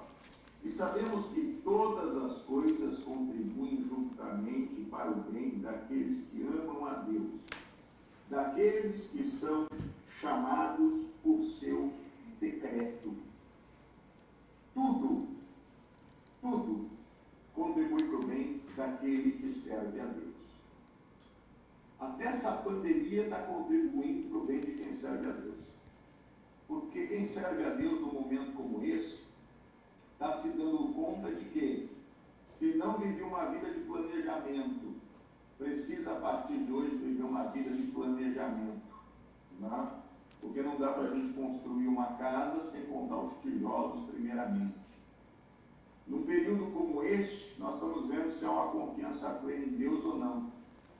E 0.64 0.70
sabemos 0.70 1.26
que 1.26 1.60
todas 1.62 2.16
as 2.16 2.38
coisas 2.44 3.00
contribuem 3.00 3.82
juntamente 3.82 4.80
para 4.90 5.10
o 5.10 5.16
bem 5.30 5.58
daqueles 5.58 6.26
que 6.28 6.42
amam 6.42 6.86
a 6.86 6.94
Deus, 6.94 7.32
daqueles 8.30 9.08
que 9.08 9.28
são 9.28 9.66
chamados 10.18 11.10
por 11.22 11.44
seu 11.44 11.92
decreto. 12.40 13.12
Tudo, 14.72 15.28
tudo 16.40 16.97
contribui 17.58 18.04
para 18.04 18.16
o 18.16 18.26
bem 18.26 18.62
daquele 18.76 19.32
que 19.32 19.52
serve 19.60 20.00
a 20.00 20.04
Deus. 20.04 20.34
Até 21.98 22.26
essa 22.26 22.52
pandemia 22.52 23.24
está 23.24 23.42
contribuindo 23.42 24.28
para 24.28 24.38
o 24.38 24.46
bem 24.46 24.60
de 24.60 24.72
quem 24.72 24.94
serve 24.94 25.28
a 25.28 25.32
Deus. 25.32 25.66
Porque 26.68 27.06
quem 27.08 27.26
serve 27.26 27.64
a 27.64 27.70
Deus 27.70 28.00
num 28.00 28.12
momento 28.12 28.52
como 28.52 28.84
esse, 28.84 29.24
está 30.12 30.32
se 30.32 30.50
dando 30.50 30.94
conta 30.94 31.32
de 31.32 31.44
que, 31.46 31.90
se 32.56 32.76
não 32.76 32.98
vivia 32.98 33.26
uma 33.26 33.46
vida 33.46 33.72
de 33.72 33.80
planejamento, 33.80 34.94
precisa 35.58 36.12
a 36.12 36.20
partir 36.20 36.58
de 36.58 36.72
hoje 36.72 36.96
viver 36.96 37.24
uma 37.24 37.44
vida 37.48 37.70
de 37.70 37.82
planejamento. 37.88 38.86
Né? 39.58 39.88
Porque 40.40 40.62
não 40.62 40.78
dá 40.78 40.92
para 40.92 41.04
a 41.04 41.14
gente 41.14 41.32
construir 41.32 41.88
uma 41.88 42.06
casa 42.14 42.62
sem 42.62 42.86
contar 42.86 43.16
os 43.16 43.36
tijolos 43.42 44.08
primeiramente. 44.10 44.87
Num 46.08 46.22
período 46.22 46.72
como 46.72 47.02
este, 47.02 47.60
nós 47.60 47.74
estamos 47.74 48.06
vendo 48.06 48.30
se 48.30 48.44
há 48.44 48.50
uma 48.50 48.72
confiança 48.72 49.28
plena 49.42 49.66
em 49.66 49.76
Deus 49.76 50.04
ou 50.04 50.18
não. 50.18 50.50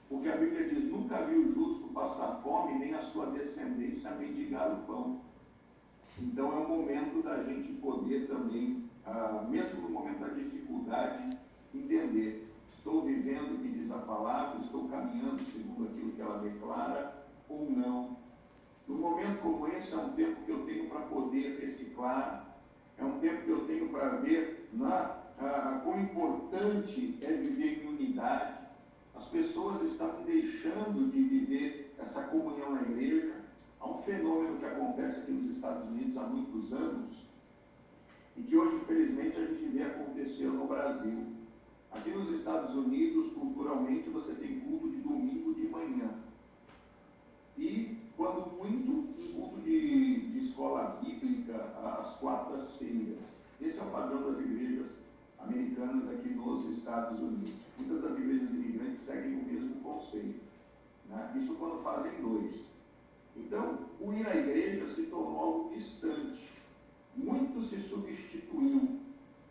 Porque 0.08 0.28
a 0.28 0.36
Bíblia 0.36 0.68
diz: 0.68 0.84
nunca 0.84 1.24
viu 1.24 1.46
o 1.46 1.52
justo 1.52 1.92
passar 1.94 2.40
fome, 2.42 2.78
nem 2.78 2.94
a 2.94 3.02
sua 3.02 3.26
descendência 3.26 4.10
mendigar 4.12 4.72
o 4.72 4.86
pão. 4.86 5.20
Então 6.18 6.52
é 6.52 6.58
o 6.58 6.68
momento 6.68 7.22
da 7.22 7.42
gente 7.42 7.72
poder 7.74 8.26
também, 8.26 8.84
ah, 9.06 9.46
mesmo 9.48 9.82
no 9.82 9.90
momento 9.90 10.20
da 10.20 10.28
dificuldade, 10.28 11.38
entender: 11.74 12.52
estou 12.70 13.02
vivendo 13.02 13.54
o 13.54 13.58
que 13.58 13.68
diz 13.68 13.90
a 13.90 13.98
palavra, 13.98 14.60
estou 14.60 14.88
caminhando 14.88 15.42
segundo 15.44 15.88
aquilo 15.88 16.12
que 16.12 16.20
ela 16.20 16.38
declara 16.38 17.26
ou 17.48 17.70
não. 17.70 18.16
No 18.86 18.94
momento 18.96 19.40
como 19.42 19.68
esse, 19.68 19.94
é 19.94 19.98
um 19.98 20.12
tempo 20.12 20.42
que 20.44 20.50
eu 20.50 20.64
tenho 20.64 20.88
para 20.88 21.00
poder 21.00 21.60
reciclar, 21.60 22.47
é 22.98 23.04
um 23.04 23.18
tempo 23.20 23.44
que 23.44 23.50
eu 23.50 23.66
tenho 23.66 23.88
para 23.88 24.08
ver 24.16 24.68
na, 24.72 25.22
ah, 25.38 25.80
quão 25.84 26.00
importante 26.00 27.18
é 27.22 27.32
viver 27.32 27.84
em 27.84 27.88
unidade 27.88 28.68
as 29.18 29.26
pessoas 29.28 29.82
estão 29.82 30.22
deixando 30.24 31.10
de 31.10 31.22
viver 31.24 31.92
essa 31.98 32.22
comunhão 32.28 32.70
na 32.70 32.82
igreja. 32.82 33.34
Há 33.80 33.90
um 33.90 33.98
fenômeno 33.98 34.58
que 34.58 34.64
acontece 34.64 35.20
aqui 35.20 35.32
nos 35.32 35.56
Estados 35.56 35.88
Unidos 35.88 36.16
há 36.16 36.22
muitos 36.22 36.72
anos 36.72 37.26
e 38.36 38.42
que 38.42 38.56
hoje, 38.56 38.76
infelizmente, 38.76 39.36
a 39.36 39.44
gente 39.44 39.64
vê 39.66 39.82
acontecer 39.82 40.46
no 40.46 40.68
Brasil. 40.68 41.26
Aqui 41.90 42.10
nos 42.10 42.30
Estados 42.30 42.76
Unidos, 42.76 43.32
culturalmente, 43.32 44.08
você 44.08 44.34
tem 44.34 44.60
culto 44.60 44.88
de 44.88 44.98
domingo 44.98 45.52
de 45.54 45.66
manhã. 45.68 46.10
E, 47.56 47.98
quando 48.16 48.56
muito, 48.56 49.17
de, 49.68 50.20
de 50.30 50.38
escola 50.38 50.98
bíblica 51.02 51.54
às 52.00 52.16
quartas-feiras. 52.16 53.18
Esse 53.60 53.78
é 53.78 53.82
o 53.82 53.90
padrão 53.90 54.32
das 54.32 54.40
igrejas 54.40 54.86
americanas 55.38 56.08
aqui 56.08 56.30
nos 56.30 56.64
Estados 56.76 57.20
Unidos. 57.20 57.54
Muitas 57.76 58.02
das 58.02 58.18
igrejas 58.18 58.50
imigrantes 58.50 59.02
seguem 59.02 59.34
o 59.34 59.44
mesmo 59.44 59.74
conceito. 59.82 60.40
Né? 61.08 61.34
Isso 61.36 61.54
quando 61.56 61.82
fazem 61.82 62.12
dois. 62.22 62.56
Então, 63.36 63.80
o 64.00 64.12
ir 64.12 64.26
à 64.26 64.36
igreja 64.36 64.88
se 64.88 65.02
tornou 65.04 65.38
algo 65.38 65.74
distante. 65.74 66.50
Muito 67.14 67.62
se 67.62 67.80
substituiu. 67.82 69.00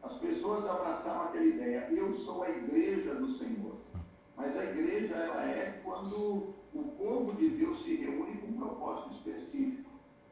As 0.01 0.17
pessoas 0.17 0.67
abraçaram 0.67 1.25
aquela 1.25 1.45
ideia, 1.45 1.89
eu 1.91 2.13
sou 2.13 2.43
a 2.43 2.49
igreja 2.49 3.15
do 3.15 3.29
Senhor. 3.29 3.75
Mas 4.35 4.57
a 4.57 4.63
igreja 4.63 5.15
ela 5.15 5.43
é 5.43 5.81
quando 5.83 6.53
o 6.73 6.83
povo 6.97 7.33
de 7.33 7.49
Deus 7.49 7.83
se 7.83 7.95
reúne 7.95 8.37
com 8.37 8.47
um 8.47 8.53
propósito 8.53 9.11
específico. 9.11 9.86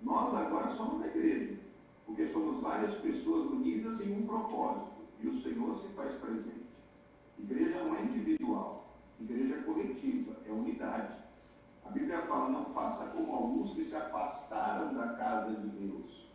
Nós 0.05 0.35
agora 0.35 0.69
somos 0.69 1.01
a 1.01 1.07
igreja, 1.07 1.57
porque 2.05 2.27
somos 2.27 2.59
várias 2.59 2.93
pessoas 2.93 3.49
unidas 3.49 3.99
em 4.01 4.13
um 4.13 4.27
propósito. 4.27 4.91
E 5.19 5.27
o 5.27 5.41
Senhor 5.41 5.75
se 5.79 5.87
faz 5.95 6.13
presente. 6.13 6.67
Igreja 7.39 7.83
não 7.83 7.95
é 7.95 8.03
individual, 8.03 8.87
igreja 9.19 9.55
é 9.55 9.63
coletiva, 9.63 10.35
é 10.47 10.51
unidade. 10.51 11.19
A 11.83 11.89
Bíblia 11.89 12.21
fala: 12.21 12.49
não 12.49 12.65
faça 12.65 13.07
como 13.07 13.33
alguns 13.33 13.71
que 13.71 13.83
se 13.83 13.95
afastaram 13.95 14.93
da 14.93 15.15
casa 15.15 15.55
de 15.55 15.69
Deus. 15.69 16.25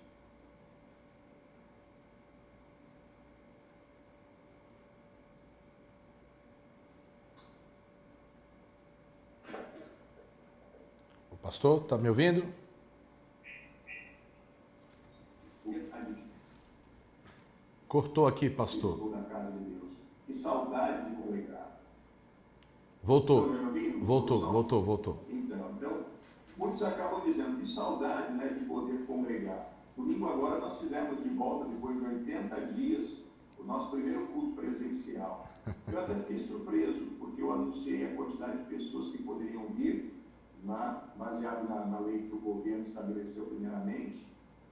O 11.31 11.37
pastor, 11.41 11.83
está 11.83 11.97
me 11.97 12.09
ouvindo? 12.09 12.45
Cortou 17.91 18.29
aqui, 18.29 18.49
pastor. 18.49 19.13
Que 20.25 20.33
saudade 20.33 21.11
de 21.11 21.17
congregar. 21.17 21.81
Voltou. 23.03 23.51
Voltou, 24.01 24.41
voltou, 24.53 24.81
voltou. 24.81 25.25
Então, 25.29 25.73
então, 25.77 26.05
muitos 26.57 26.85
acabam 26.85 27.21
dizendo 27.25 27.59
que 27.59 27.69
saudade 27.69 28.35
né, 28.35 28.47
de 28.57 28.65
poder 28.65 29.05
congregar. 29.07 29.73
Domingo 29.97 30.29
agora 30.29 30.61
nós 30.61 30.79
fizemos 30.79 31.21
de 31.21 31.31
volta, 31.31 31.69
depois 31.69 31.99
de 31.99 32.07
80 32.07 32.61
dias, 32.75 33.25
o 33.59 33.65
nosso 33.65 33.91
primeiro 33.91 34.29
culto 34.29 34.53
presencial. 34.53 35.49
Eu 35.93 35.99
até 35.99 36.15
fiquei 36.15 36.39
surpreso, 36.39 37.07
porque 37.19 37.43
eu 37.43 37.53
anunciei 37.53 38.07
a 38.07 38.15
quantidade 38.15 38.59
de 38.59 38.65
pessoas 38.77 39.09
que 39.09 39.21
poderiam 39.21 39.67
vir, 39.71 40.15
na, 40.63 41.09
baseado 41.17 41.69
na, 41.69 41.87
na 41.87 41.99
lei 41.99 42.29
que 42.29 42.37
o 42.37 42.39
governo 42.39 42.85
estabeleceu 42.85 43.47
primeiramente, 43.47 44.31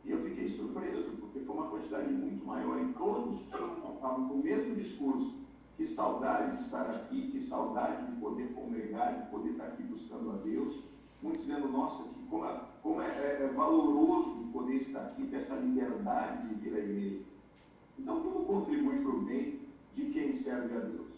e 0.08 0.12
eu 0.12 0.22
fiquei 0.22 0.48
surpreso, 0.48 1.10
porque 1.20 1.40
foi 1.40 1.54
uma 1.54 1.68
quantidade 1.68 2.10
muito 2.10 2.42
maior 2.46 2.80
e 2.80 2.94
todos 2.94 3.42
tinham 3.50 4.32
o 4.32 4.42
mesmo 4.42 4.74
discurso. 4.74 5.36
Que 5.76 5.86
saudade 5.86 6.56
de 6.56 6.62
estar 6.62 6.88
aqui, 6.90 7.30
que 7.30 7.40
saudade 7.40 8.06
de 8.06 8.20
poder 8.20 8.52
congregar, 8.54 9.22
de 9.22 9.30
poder 9.30 9.50
estar 9.50 9.64
aqui 9.64 9.82
buscando 9.82 10.30
a 10.32 10.36
Deus. 10.36 10.82
Muitos 11.22 11.42
dizendo, 11.42 11.68
nossa, 11.68 12.08
que 12.08 12.26
como, 12.28 12.44
é, 12.46 12.60
como 12.82 13.02
é, 13.02 13.06
é, 13.06 13.42
é 13.44 13.52
valoroso 13.54 14.48
poder 14.52 14.76
estar 14.76 15.02
aqui, 15.02 15.26
ter 15.26 15.36
essa 15.36 15.54
liberdade 15.56 16.48
de 16.48 16.54
vir 16.54 16.74
à 16.74 16.78
igreja. 16.78 17.20
Então, 17.98 18.20
tudo 18.22 18.46
contribui 18.46 18.98
para 19.00 19.10
o 19.10 19.20
bem 19.20 19.60
de 19.94 20.06
quem 20.06 20.34
serve 20.34 20.76
a 20.76 20.80
Deus. 20.80 21.08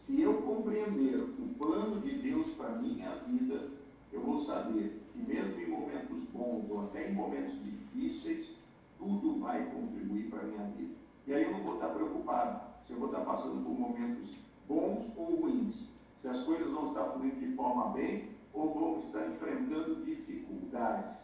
Se 0.00 0.20
eu 0.20 0.42
compreender 0.42 1.20
o 1.20 1.54
plano 1.58 2.00
de 2.00 2.18
Deus 2.18 2.48
para 2.54 2.70
a 2.70 2.78
minha 2.78 3.14
vida, 3.28 3.70
eu 4.12 4.20
vou 4.20 4.40
saber 4.40 5.02
que 5.12 5.18
mesmo 5.18 5.60
em 5.60 5.68
momentos 5.68 6.28
bons 6.28 6.68
ou 6.70 6.84
até 6.84 7.10
em 7.10 7.14
momentos 7.14 7.52
difíceis, 7.62 7.83
tudo 9.04 9.38
vai 9.40 9.70
contribuir 9.70 10.30
para 10.30 10.40
a 10.40 10.44
minha 10.44 10.64
vida. 10.70 10.94
E 11.26 11.34
aí 11.34 11.44
eu 11.44 11.52
não 11.52 11.62
vou 11.62 11.74
estar 11.74 11.88
preocupado 11.88 12.60
se 12.86 12.92
eu 12.92 12.98
vou 12.98 13.08
estar 13.08 13.20
passando 13.20 13.64
por 13.64 13.78
momentos 13.78 14.36
bons 14.66 15.12
ou 15.16 15.36
ruins, 15.36 15.74
se 16.20 16.28
as 16.28 16.42
coisas 16.42 16.70
vão 16.70 16.88
estar 16.88 17.04
fluindo 17.04 17.36
de 17.36 17.52
forma 17.52 17.90
bem 17.92 18.30
ou 18.52 18.74
vão 18.74 18.98
estar 18.98 19.26
enfrentando 19.26 20.04
dificuldades. 20.04 21.22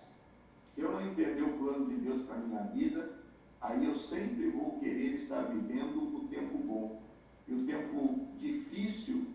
Se 0.74 0.80
eu 0.80 0.92
não 0.92 1.00
entender 1.00 1.42
o 1.42 1.58
plano 1.58 1.86
de 1.86 1.96
Deus 1.96 2.22
para 2.22 2.36
a 2.36 2.38
minha 2.38 2.62
vida, 2.64 3.18
aí 3.60 3.84
eu 3.84 3.94
sempre 3.94 4.50
vou 4.50 4.78
querer 4.78 5.14
estar 5.14 5.42
vivendo 5.42 6.16
o 6.16 6.28
tempo 6.28 6.58
bom. 6.58 7.02
E 7.46 7.54
o 7.54 7.66
tempo 7.66 8.26
difícil, 8.38 9.26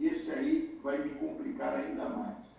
esse 0.00 0.30
aí 0.32 0.78
vai 0.82 1.02
me 1.02 1.14
complicar 1.14 1.74
ainda 1.74 2.08
mais. 2.08 2.53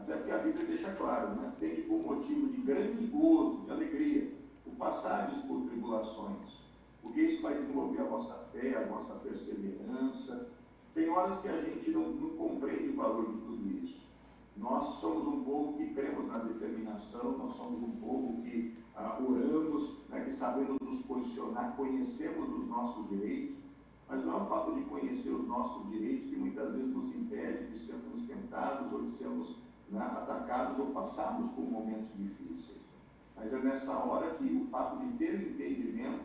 Até 0.00 0.16
porque 0.16 0.30
a 0.30 0.38
Bíblia 0.38 0.66
deixa 0.66 0.92
claro, 0.92 1.34
né? 1.34 1.52
Tem 1.60 1.82
por 1.82 2.02
motivo 2.02 2.48
de 2.48 2.62
grande 2.62 3.04
gozo, 3.06 3.64
de 3.64 3.70
alegria, 3.70 4.32
o 4.66 4.70
passagens 4.72 5.42
por 5.44 5.66
tribulações. 5.66 6.58
Porque 7.02 7.20
isso 7.20 7.42
vai 7.42 7.54
desenvolver 7.54 8.00
a 8.00 8.04
vossa 8.04 8.34
fé, 8.50 8.76
a 8.76 8.86
vossa 8.86 9.14
perseverança. 9.16 10.48
Tem 10.94 11.08
horas 11.10 11.38
que 11.40 11.48
a 11.48 11.60
gente 11.60 11.90
não, 11.90 12.12
não 12.12 12.30
compreende 12.30 12.88
o 12.88 12.96
valor 12.96 13.26
de 13.26 13.40
tudo 13.42 13.78
isso. 13.84 14.00
Nós 14.56 14.86
somos 15.00 15.26
um 15.26 15.44
povo 15.44 15.76
que 15.76 15.94
cremos 15.94 16.26
na 16.26 16.38
determinação, 16.38 17.36
nós 17.36 17.54
somos 17.56 17.82
um 17.82 17.92
povo 18.00 18.42
que 18.42 18.76
ah, 18.96 19.18
oramos, 19.22 19.98
né, 20.08 20.24
que 20.24 20.32
sabemos 20.32 20.76
nos 20.80 21.02
posicionar, 21.02 21.76
conhecemos 21.76 22.58
os 22.58 22.66
nossos 22.68 23.08
direitos, 23.08 23.56
mas 24.08 24.24
não 24.24 24.38
é 24.38 24.42
o 24.42 24.46
fato 24.46 24.74
de 24.74 24.82
conhecer 24.82 25.30
os 25.30 25.46
nossos 25.46 25.88
direitos 25.90 26.28
que 26.28 26.36
muitas 26.36 26.72
vezes 26.72 26.88
nos 26.88 27.14
impede 27.14 27.70
de 27.70 27.78
sermos 27.78 28.20
tentados 28.26 28.92
ou 28.92 29.02
de 29.02 29.10
sermos 29.12 29.59
né, 29.90 30.02
atacados 30.02 30.78
ou 30.78 30.86
passarmos 30.86 31.50
por 31.50 31.62
momentos 31.62 32.08
difíceis. 32.16 32.80
Mas 33.36 33.52
é 33.52 33.58
nessa 33.58 33.92
hora 33.92 34.34
que 34.34 34.44
o 34.44 34.66
fato 34.70 34.98
de 35.04 35.12
ter 35.18 35.34
entendimento 35.34 36.24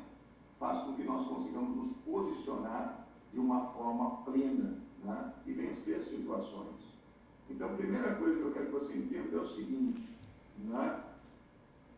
faz 0.60 0.82
com 0.84 0.94
que 0.94 1.04
nós 1.04 1.28
consigamos 1.28 1.76
nos 1.76 1.92
posicionar 1.98 3.08
de 3.34 3.40
uma 3.40 3.68
forma 3.72 4.24
plena 4.24 4.78
né, 5.04 5.34
e 5.46 5.54
vencer 5.54 6.00
as 6.00 6.08
situações. 6.08 6.86
Então, 7.50 7.70
a 7.70 7.74
primeira 7.74 8.16
coisa 8.16 8.38
que 8.38 8.44
eu 8.44 8.54
quero 8.54 8.66
que 8.68 8.72
você 8.72 8.98
entenda 8.98 9.38
é 9.38 9.40
o 9.40 9.48
seguinte: 9.48 10.18
né, 10.60 11.04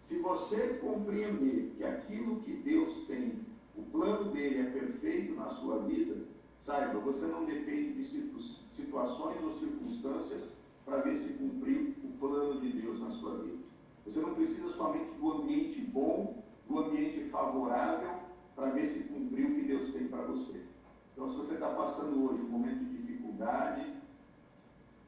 se 0.08 0.20
você 0.20 0.80
compreender 0.82 1.74
que 1.78 1.84
aquilo 1.84 2.42
que 2.42 2.54
Deus 2.54 3.06
tem, 3.08 3.46
o 3.76 3.84
plano 3.84 4.32
dele 4.32 4.60
é 4.60 4.72
perfeito 4.72 5.36
na 5.36 5.50
sua 5.50 5.80
vida, 5.80 6.16
saiba, 6.64 7.00
você 7.00 7.28
não 7.28 7.46
depende 7.46 7.94
de 7.94 8.06
situações 8.06 9.44
ou 9.44 9.52
circunstâncias 9.52 10.57
para 10.88 11.02
ver 11.02 11.18
se 11.18 11.34
cumpriu 11.34 11.94
o 12.02 12.08
plano 12.18 12.62
de 12.62 12.72
Deus 12.72 13.02
na 13.02 13.12
sua 13.12 13.40
vida. 13.40 13.58
Você 14.06 14.22
não 14.22 14.34
precisa 14.34 14.70
somente 14.70 15.12
do 15.16 15.34
ambiente 15.34 15.82
bom, 15.82 16.42
do 16.66 16.80
ambiente 16.80 17.26
favorável, 17.26 18.10
para 18.56 18.70
ver 18.70 18.88
se 18.88 19.04
cumpriu 19.04 19.50
o 19.50 19.56
que 19.56 19.64
Deus 19.64 19.92
tem 19.92 20.08
para 20.08 20.24
você. 20.24 20.62
Então, 21.12 21.30
se 21.30 21.36
você 21.36 21.56
está 21.56 21.70
passando 21.72 22.24
hoje 22.24 22.42
um 22.42 22.48
momento 22.48 22.86
de 22.86 23.02
dificuldade, 23.02 23.86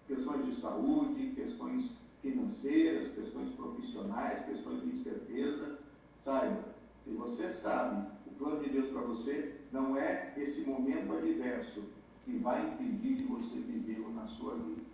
questões 0.05 0.45
de 0.45 0.53
saúde, 0.55 1.31
questões 1.33 1.97
financeiras, 2.21 3.13
questões 3.13 3.49
profissionais, 3.51 4.45
questões 4.45 4.81
de 4.81 4.89
incerteza, 4.89 5.79
saiba, 6.25 6.75
se 7.05 7.11
você 7.11 7.49
sabe 7.51 8.05
o 8.27 8.31
plano 8.31 8.61
de 8.61 8.69
Deus 8.69 8.89
para 8.89 9.01
você, 9.01 9.55
não 9.71 9.95
é 9.95 10.33
esse 10.35 10.61
momento 10.61 11.13
adverso 11.13 11.83
que 12.25 12.37
vai 12.37 12.67
impedir 12.67 13.15
de 13.15 13.23
você 13.23 13.55
vivê-lo 13.59 14.13
na 14.13 14.27
sua 14.27 14.55
vida. 14.55 14.88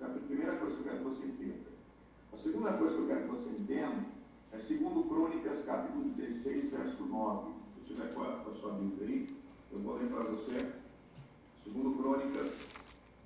Então, 0.00 0.16
a 0.16 0.18
primeira 0.18 0.56
coisa 0.56 0.76
que 0.76 0.80
eu 0.80 0.84
quero 0.84 0.98
que 0.98 1.04
você 1.04 1.26
entenda. 1.26 1.70
A 2.32 2.38
segunda 2.38 2.72
coisa 2.72 2.96
que 2.96 3.02
eu 3.02 3.06
quero 3.06 3.20
que 3.20 3.28
você 3.28 3.50
entenda 3.50 4.06
é 4.50 4.58
segundo 4.58 5.04
Crônicas, 5.04 5.62
capítulo 5.62 6.08
16, 6.08 6.70
verso 6.70 7.04
9. 7.04 7.52
Se 7.74 7.92
tiver 7.92 8.14
com 8.14 8.22
a, 8.22 8.38
com 8.38 8.50
a 8.50 8.54
sua 8.54 8.72
Bíblia 8.72 9.06
aí, 9.06 9.26
eu 9.70 9.78
vou 9.80 9.98
ler 9.98 10.08
para 10.08 10.22
você. 10.22 10.72
Segundo 11.62 12.02
Crônicas, 12.02 12.66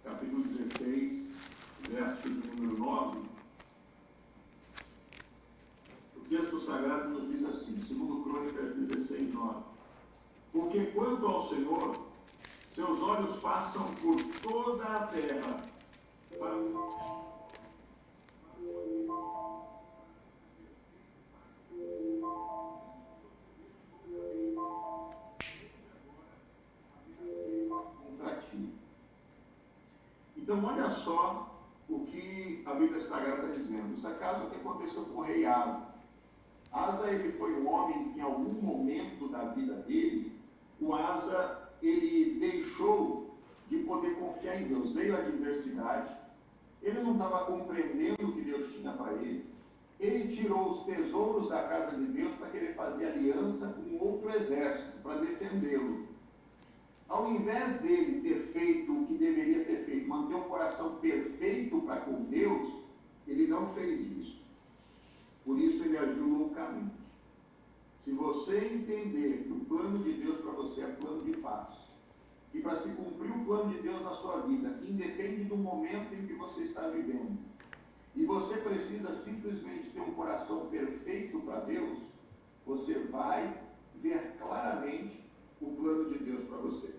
capítulo 0.02 0.42
16, 0.42 1.28
verso 1.88 2.28
número 2.28 2.76
9. 2.76 3.18
O 6.16 6.20
texto 6.28 6.60
sagrado 6.60 7.10
nos 7.10 7.30
diz 7.30 7.44
assim, 7.44 7.80
segundo 7.82 8.24
Crônicas 8.24 8.74
16, 8.74 9.32
9. 9.32 9.62
Porque 10.50 10.86
quanto 10.86 11.24
ao 11.24 11.48
Senhor, 11.48 12.04
seus 12.74 13.00
olhos 13.00 13.36
passam 13.36 13.94
por 13.94 14.16
toda 14.42 14.84
a 14.84 15.06
terra. 15.06 15.73
Então, 30.44 30.62
olha 30.62 30.90
só 30.90 31.58
o 31.88 32.00
que 32.00 32.62
a 32.66 32.74
Bíblia 32.74 33.00
Sagrada 33.00 33.46
está 33.46 33.56
dizendo. 33.56 33.94
Isso 33.96 34.06
é 34.06 34.12
caso 34.12 34.50
que 34.50 34.56
aconteceu 34.56 35.04
com 35.06 35.20
o 35.20 35.22
rei 35.22 35.46
Asa. 35.46 35.88
Asa, 36.70 37.10
ele 37.10 37.32
foi 37.32 37.54
um 37.54 37.66
homem 37.66 38.12
que 38.12 38.18
em 38.18 38.22
algum 38.22 38.52
momento 38.52 39.26
da 39.28 39.46
vida 39.46 39.74
dele, 39.76 40.38
o 40.78 40.94
Asa, 40.94 41.70
ele 41.82 42.38
deixou 42.38 43.34
de 43.70 43.78
poder 43.78 44.16
confiar 44.16 44.60
em 44.60 44.68
Deus. 44.68 44.92
Veio 44.92 45.16
a 45.16 45.20
adversidade, 45.20 46.14
ele 46.84 47.02
não 47.02 47.12
estava 47.12 47.46
compreendendo 47.46 48.28
o 48.28 48.32
que 48.32 48.42
Deus 48.42 48.72
tinha 48.74 48.92
para 48.92 49.14
ele. 49.14 49.46
Ele 49.98 50.36
tirou 50.36 50.72
os 50.72 50.84
tesouros 50.84 51.48
da 51.48 51.62
casa 51.62 51.96
de 51.96 52.04
Deus 52.06 52.34
para 52.34 52.50
querer 52.50 52.74
fazer 52.74 53.06
aliança 53.06 53.68
com 53.68 54.04
outro 54.04 54.28
exército, 54.30 54.98
para 55.02 55.20
defendê-lo. 55.20 56.06
Ao 57.08 57.30
invés 57.30 57.80
dele 57.80 58.20
ter 58.20 58.40
feito 58.52 58.92
o 58.92 59.06
que 59.06 59.14
deveria 59.14 59.64
ter 59.64 59.84
feito, 59.84 60.08
manter 60.08 60.34
um 60.34 60.42
coração 60.42 60.96
perfeito 60.96 61.80
para 61.82 62.02
com 62.02 62.24
Deus, 62.24 62.70
ele 63.26 63.46
não 63.46 63.66
fez 63.68 64.10
isso. 64.18 64.42
Por 65.44 65.58
isso 65.58 65.84
ele 65.84 65.96
agiu 65.96 66.26
loucamente. 66.26 67.04
Se 68.04 68.10
você 68.12 68.58
entender 68.58 69.44
que 69.44 69.52
o 69.52 69.64
plano 69.64 70.04
de 70.04 70.12
Deus 70.12 70.38
para 70.38 70.52
você 70.52 70.82
é 70.82 70.86
plano 70.88 71.22
de 71.22 71.32
paz, 71.38 71.83
e 72.54 72.60
para 72.60 72.76
se 72.76 72.90
cumprir 72.90 73.32
o 73.32 73.44
plano 73.44 73.72
de 73.72 73.82
Deus 73.82 74.00
na 74.02 74.14
sua 74.14 74.42
vida, 74.42 74.78
independe 74.88 75.44
do 75.44 75.56
momento 75.56 76.14
em 76.14 76.24
que 76.24 76.34
você 76.34 76.62
está 76.62 76.88
vivendo, 76.88 77.36
e 78.14 78.24
você 78.24 78.58
precisa 78.58 79.12
simplesmente 79.12 79.90
ter 79.90 80.00
um 80.00 80.14
coração 80.14 80.66
perfeito 80.66 81.40
para 81.40 81.60
Deus, 81.60 81.98
você 82.64 83.00
vai 83.10 83.60
ver 83.96 84.36
claramente 84.38 85.28
o 85.60 85.72
plano 85.72 86.08
de 86.10 86.18
Deus 86.18 86.44
para 86.44 86.58
você. 86.58 86.94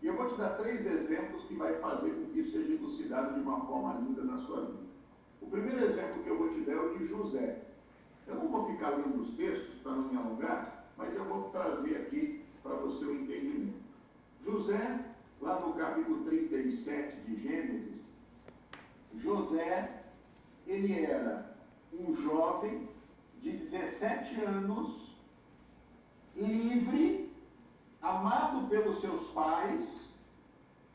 E 0.00 0.06
eu 0.06 0.16
vou 0.16 0.26
te 0.26 0.36
dar 0.36 0.50
três 0.50 0.86
exemplos 0.86 1.42
que 1.44 1.54
vai 1.54 1.80
fazer 1.80 2.10
com 2.10 2.26
que 2.26 2.40
isso 2.40 2.52
seja 2.52 2.72
elucidado 2.72 3.34
de 3.34 3.40
uma 3.40 3.66
forma 3.66 3.94
linda 3.94 4.22
na 4.22 4.38
sua 4.38 4.60
vida. 4.66 4.86
O 5.40 5.46
primeiro 5.46 5.84
exemplo 5.84 6.22
que 6.22 6.28
eu 6.28 6.38
vou 6.38 6.48
te 6.48 6.60
dar 6.60 6.74
é 6.74 6.80
o 6.80 6.96
de 6.96 7.06
José. 7.06 7.62
Eu 8.26 8.36
não 8.36 8.48
vou 8.48 8.70
ficar 8.70 8.90
lendo 8.90 9.20
os 9.20 9.34
textos 9.34 9.76
para 9.82 9.92
não 9.92 10.08
me 10.08 10.16
alongar, 10.16 10.92
mas 10.96 11.14
eu 11.14 11.24
vou 11.24 11.50
trazer 11.50 11.96
aqui 11.96 12.44
para 12.62 12.74
você 12.76 13.04
o 13.04 13.14
entendimento. 13.14 13.85
José, 14.46 15.04
lá 15.40 15.58
no 15.58 15.74
capítulo 15.74 16.24
37 16.24 17.16
de 17.22 17.36
Gênesis, 17.36 17.96
José, 19.16 20.04
ele 20.68 21.00
era 21.04 21.56
um 21.92 22.14
jovem 22.14 22.88
de 23.42 23.56
17 23.56 24.40
anos, 24.42 25.16
livre, 26.36 27.28
amado 28.00 28.68
pelos 28.68 29.00
seus 29.00 29.32
pais, 29.32 30.10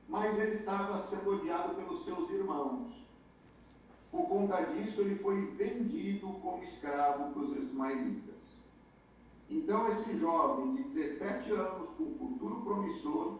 mas 0.08 0.40
ele 0.40 0.52
estava 0.52 0.98
sendo 0.98 1.36
odiado 1.36 1.76
pelos 1.76 2.06
seus 2.06 2.30
irmãos. 2.30 2.94
Por 4.12 4.30
conta 4.30 4.62
disso, 4.62 5.02
ele 5.02 5.16
foi 5.16 5.46
vendido 5.56 6.28
como 6.42 6.64
escravo 6.64 7.34
para 7.34 7.44
os 7.44 7.58
ismaelitas. 7.58 8.41
Então, 9.52 9.90
esse 9.90 10.18
jovem 10.18 10.76
de 10.76 10.84
17 10.84 11.52
anos, 11.52 11.90
com 11.90 12.16
futuro 12.16 12.62
promissor, 12.62 13.40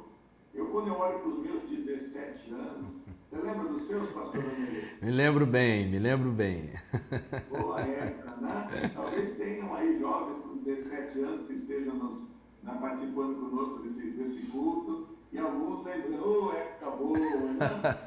eu, 0.54 0.66
quando 0.66 0.90
eu 0.90 0.96
olho 0.96 1.20
para 1.20 1.30
os 1.30 1.40
meus 1.40 1.64
17 1.64 2.54
anos, 2.54 2.88
você 3.30 3.42
lembra 3.42 3.70
dos 3.70 3.84
seus, 3.84 4.10
pastor 4.10 4.44
Daniel? 4.44 4.84
Me 5.02 5.10
lembro 5.10 5.46
bem, 5.46 5.88
me 5.88 6.00
lembro 6.00 6.32
bem. 6.32 6.70
Boa 7.50 7.80
época, 7.80 8.36
né? 8.42 8.92
Talvez 8.94 9.38
tenham 9.38 9.74
aí 9.74 9.98
jovens 10.02 10.40
com 10.40 10.58
17 10.58 11.20
anos 11.22 11.48
que 11.48 11.54
estejam 11.54 11.96
nos, 11.96 12.24
né, 12.62 12.78
participando 12.82 13.50
conosco 13.50 13.80
desse, 13.80 14.12
desse 14.12 14.48
culto, 14.48 15.08
e 15.32 15.40
alguns 15.40 15.86
lembram, 15.86 16.20
oh, 16.22 16.52
época 16.52 16.92
boa, 16.92 17.18
né? 17.18 17.58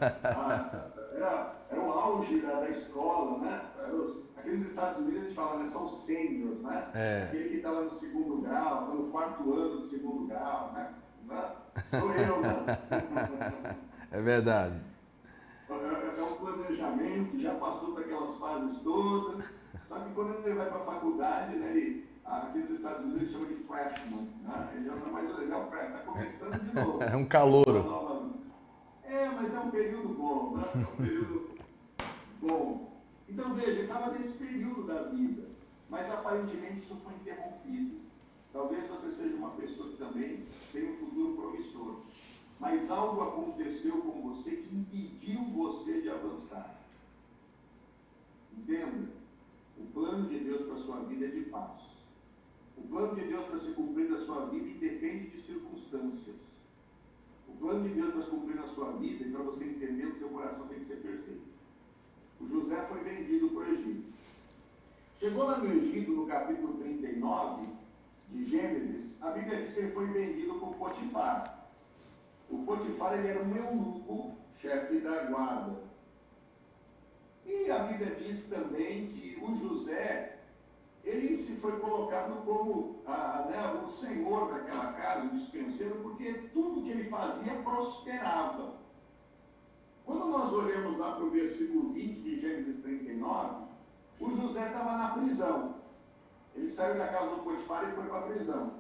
Ah, 0.25 0.91
era, 1.15 1.67
era 1.71 1.81
o 1.81 1.91
auge 1.91 2.41
da, 2.41 2.61
da 2.61 2.69
escola, 2.69 3.39
né? 3.39 3.63
Aqui 4.37 4.51
nos 4.51 4.67
Estados 4.67 4.99
Unidos 4.99 5.21
a 5.21 5.25
gente 5.25 5.35
fala, 5.35 5.63
né? 5.63 5.67
São 5.67 5.89
seniors, 5.89 6.61
né? 6.61 6.91
É. 6.95 7.23
Aquele 7.29 7.49
que 7.49 7.57
está 7.57 7.71
lá 7.71 7.81
no 7.83 7.99
segundo 7.99 8.43
grau, 8.43 8.83
está 8.83 8.95
no 8.95 9.11
quarto 9.11 9.53
ano 9.53 9.81
do 9.81 9.87
segundo 9.87 10.27
grau, 10.27 10.73
né? 10.75 10.95
né? 11.27 11.57
Sou 11.99 12.13
eu, 12.13 12.41
né? 12.41 13.77
É 14.11 14.21
verdade. 14.23 14.81
É, 15.69 16.21
é 16.21 16.23
um 16.23 16.37
planejamento, 16.37 17.41
já 17.41 17.55
passou 17.55 17.95
por 17.95 18.03
aquelas 18.03 18.37
fases 18.37 18.81
todas. 18.81 19.45
Só 19.89 19.99
que 19.99 20.15
quando 20.15 20.47
ele 20.47 20.55
vai 20.55 20.69
para 20.69 20.83
a 20.83 20.85
faculdade, 20.85 21.57
né, 21.57 21.71
ele, 21.71 22.09
aqui 22.25 22.59
nos 22.59 22.79
Estados 22.79 23.05
Unidos 23.07 23.33
chama 23.33 23.47
de 23.47 23.55
freshman. 23.55 24.29
Né? 24.47 24.69
Ele 24.75 24.85
já 24.85 24.95
não 24.95 25.09
é 25.09 25.11
mais 25.11 25.37
legal, 25.37 25.69
freshman, 25.69 25.97
está 25.97 26.13
começando 26.13 26.61
de 26.61 26.75
novo. 26.75 27.03
É 27.03 27.17
um 27.17 27.27
calouro. 27.27 28.35
É, 29.03 29.29
mas 29.31 29.53
é 29.53 29.59
um 29.59 29.71
período 29.71 30.09
bom, 30.11 30.57
né? 30.59 30.65
É 30.75 30.79
um 30.79 31.05
período 31.05 31.51
bom. 32.41 32.94
Então 33.35 33.53
veja, 33.53 33.83
estava 33.83 34.13
nesse 34.13 34.39
período 34.39 34.85
da 34.85 35.03
vida, 35.09 35.49
mas 35.91 36.09
aparentemente 36.09 36.79
isso 36.79 36.95
foi 37.03 37.15
interrompido. 37.15 37.97
Talvez 38.53 38.89
você 38.89 39.11
seja 39.11 39.35
uma 39.35 39.51
pessoa 39.51 39.89
que 39.89 39.97
também 39.97 40.47
tem 40.73 40.89
um 40.89 40.95
futuro 40.95 41.35
promissor, 41.35 41.97
mas 42.61 42.89
algo 42.93 43.21
aconteceu 43.23 44.01
com 44.03 44.23
você 44.23 44.53
que 44.53 44.77
impediu 44.77 45.43
você 45.47 46.01
de 46.01 46.11
avançar. 46.11 46.81
Entenda? 48.57 49.09
O 49.77 49.85
plano 49.87 50.29
de 50.29 50.39
Deus 50.39 50.63
para 50.67 50.77
a 50.77 50.79
sua 50.79 51.01
vida 51.01 51.25
é 51.25 51.31
de 51.31 51.41
paz. 51.41 51.83
O 52.79 52.83
plano 52.83 53.17
de 53.17 53.23
Deus 53.23 53.47
para 53.47 53.59
se 53.59 53.73
cumprir 53.73 54.11
na 54.11 54.19
sua 54.19 54.47
vida 54.47 54.69
independe 54.69 55.31
de 55.31 55.41
circunstâncias. 55.41 56.37
O 57.49 57.57
plano 57.57 57.83
de 57.83 57.95
Deus 57.97 58.15
para 58.15 58.23
se 58.23 58.31
cumprir 58.31 58.55
na 58.55 58.69
sua 58.69 58.93
vida 58.93 59.25
e 59.25 59.33
para 59.33 59.43
você 59.43 59.65
entender 59.65 60.07
o 60.07 60.15
teu 60.21 60.29
coração 60.29 60.69
tem 60.69 60.79
que 60.79 60.87
ser 60.87 60.99
perfeito. 60.99 61.54
O 62.41 62.49
José 62.49 62.77
foi 62.89 63.01
vendido 63.01 63.49
para 63.51 63.65
o 63.65 63.73
Egito. 63.73 64.13
Chegou 65.19 65.45
lá 65.45 65.59
no 65.59 65.73
Egito, 65.73 66.13
no 66.13 66.27
capítulo 66.27 66.75
39 66.75 67.67
de 68.31 68.45
Gênesis, 68.45 69.15
a 69.23 69.31
Bíblia 69.31 69.63
diz 69.63 69.73
que 69.73 69.81
ele 69.81 69.91
foi 69.91 70.07
vendido 70.09 70.55
por 70.55 70.75
Potifar. 70.75 71.69
O 72.51 72.59
Potifar 72.65 73.15
ele 73.15 73.29
era 73.29 73.43
um 73.43 73.57
eunuco, 73.57 74.35
chefe 74.61 74.99
da 74.99 75.25
guarda. 75.25 75.83
E 77.47 77.71
a 77.71 77.79
Bíblia 77.81 78.17
diz 78.17 78.49
também 78.49 79.09
que 79.09 79.39
o 79.43 79.55
José, 79.57 80.41
ele 81.05 81.37
se 81.37 81.57
foi 81.57 81.79
colocado 81.79 82.45
como 82.45 83.03
a, 83.07 83.47
né, 83.51 83.83
o 83.85 83.89
senhor 83.89 84.53
daquela 84.53 84.93
casa, 84.95 85.27
o 85.27 85.31
dispenseiro, 85.31 86.01
porque 86.03 86.33
tudo 86.53 86.83
que 86.83 86.91
ele 86.91 87.09
fazia 87.09 87.55
prosperava. 87.63 88.75
Quando 90.05 90.27
nós 90.27 90.53
olhamos 90.53 90.99
lá 90.99 91.17
para 91.17 91.25
o 91.25 91.31
versículo 91.31 91.93
20 91.93 92.21
de 92.21 92.41
Gênesis 92.41 92.83
39, 92.83 93.65
o 94.21 94.31
José 94.31 94.67
estava 94.67 94.99
na 94.99 95.09
prisão. 95.11 95.75
Ele 96.55 96.71
saiu 96.71 96.99
da 96.99 97.09
casa 97.09 97.37
do 97.37 97.43
Potifar 97.43 97.89
e 97.89 97.93
foi 97.93 98.05
para 98.05 98.19
a 98.19 98.23
prisão. 98.23 98.73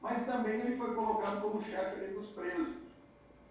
Mas 0.00 0.26
também 0.26 0.60
ele 0.60 0.76
foi 0.76 0.94
colocado 0.94 1.42
como 1.42 1.62
chefe 1.62 2.12
dos 2.12 2.30
presos. 2.30 2.74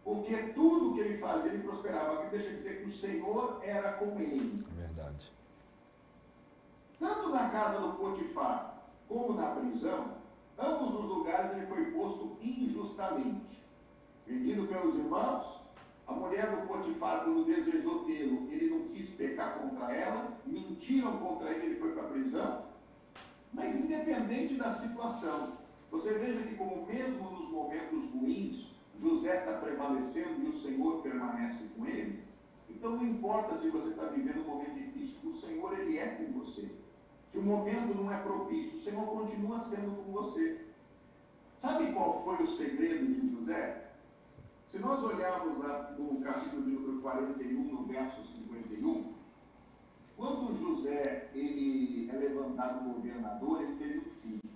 Porque 0.03 0.36
tudo 0.53 0.93
que 0.95 0.99
ele 0.99 1.17
fazia, 1.17 1.51
ele 1.51 1.63
prosperava. 1.63 2.13
A 2.13 2.21
Bíblia 2.23 2.41
deixa 2.41 2.55
dizer 2.55 2.79
que 2.79 2.86
o 2.88 2.91
Senhor 2.91 3.60
era 3.63 3.93
com 3.93 4.19
ele. 4.19 4.55
Verdade. 4.75 5.31
Tanto 6.99 7.29
na 7.29 7.49
casa 7.49 7.79
do 7.79 7.93
Potifar 7.93 8.84
como 9.07 9.34
na 9.34 9.55
prisão, 9.55 10.15
ambos 10.57 10.95
os 10.95 11.05
lugares 11.05 11.51
ele 11.51 11.67
foi 11.67 11.91
posto 11.91 12.38
injustamente. 12.41 13.62
Vendido 14.25 14.67
pelos 14.67 14.95
irmãos, 14.95 15.61
a 16.12 16.15
mulher 16.15 16.50
do 16.56 16.67
Potifar, 16.67 17.24
quando 17.24 17.45
desejou 17.45 18.06
tê-lo, 18.06 18.47
ele 18.52 18.69
não 18.69 18.89
quis 18.89 19.10
pecar 19.12 19.60
contra 19.60 19.93
ela, 19.93 20.38
mentiram 20.45 21.17
contra 21.17 21.52
ele, 21.52 21.67
ele 21.67 21.80
foi 21.80 21.91
para 21.93 22.04
a 22.04 22.10
prisão. 22.10 22.65
Mas 23.54 23.76
independente 23.76 24.56
da 24.56 24.71
situação, 24.71 25.54
você 25.89 26.13
veja 26.17 26.41
que 26.43 26.56
como 26.56 26.86
mesmo 26.86 27.32
nos 27.32 27.50
momentos 27.50 28.10
ruins, 28.12 28.67
José 29.00 29.39
está 29.39 29.54
prevalecendo 29.58 30.43
e 30.43 30.50
o 30.50 30.62
Senhor 30.62 31.02
permanece 31.02 31.63
com 31.76 31.86
ele, 31.86 32.21
Então 32.69 32.95
não 32.95 33.06
importa 33.06 33.58
se 33.58 33.69
você 33.69 33.89
está 33.89 34.06
vivendo 34.06 34.41
um 34.41 34.56
momento 34.56 34.76
difícil, 34.76 35.30
o 35.30 35.34
Senhor 35.34 35.78
ele 35.78 35.97
é 35.97 36.08
com 36.08 36.39
você. 36.39 36.67
Se 37.32 37.38
o 37.38 37.43
momento 37.43 37.93
não 37.95 38.12
é 38.12 38.17
propício, 38.17 38.78
o 38.78 38.82
Senhor 38.82 39.06
continua 39.06 39.60
sendo 39.60 40.04
com 40.04 40.12
você. 40.12 40.65
Sabe 41.60 41.91
qual 41.93 42.24
foi 42.24 42.43
o 42.43 42.52
segredo 42.52 43.06
de 43.06 43.30
José? 43.30 43.81
Se 44.71 44.79
nós 44.79 45.03
olharmos 45.03 45.57
no 45.99 46.21
capítulo 46.21 46.63
de 46.63 46.71
número 46.71 47.01
41, 47.01 47.62
no 47.62 47.84
verso 47.84 48.23
51, 48.23 49.13
quando 50.15 50.57
José 50.57 51.29
ele 51.36 52.10
é 52.10 52.15
levantado 52.15 52.93
governador, 52.93 53.63
ele 53.63 53.75
teve 53.75 53.99
um 53.99 54.12
filho. 54.21 54.49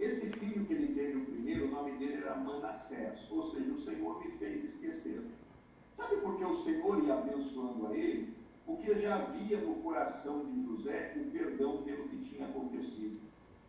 Esse 0.00 0.30
filho 0.30 0.66
que 0.66 0.72
ele 0.72 0.94
teve 0.94 1.18
o 1.18 1.26
primeiro, 1.26 1.66
o 1.66 1.70
nome 1.70 1.92
dele 1.92 2.14
era 2.14 2.34
Manassés, 2.34 3.20
ou 3.30 3.44
seja, 3.44 3.72
o 3.72 3.78
Senhor 3.78 4.18
me 4.18 4.32
fez 4.32 4.64
esquecer. 4.64 5.24
Sabe 5.96 6.16
por 6.16 6.36
que 6.36 6.44
o 6.44 6.56
Senhor 6.64 7.04
ia 7.04 7.14
abençoando 7.14 7.86
a 7.86 7.96
ele? 7.96 8.34
Porque 8.66 8.96
já 8.96 9.14
havia 9.14 9.60
no 9.60 9.76
coração 9.76 10.44
de 10.46 10.60
José 10.64 11.14
o 11.24 11.30
perdão 11.30 11.84
pelo 11.84 12.08
que 12.08 12.18
tinha 12.18 12.48
acontecido. 12.48 13.20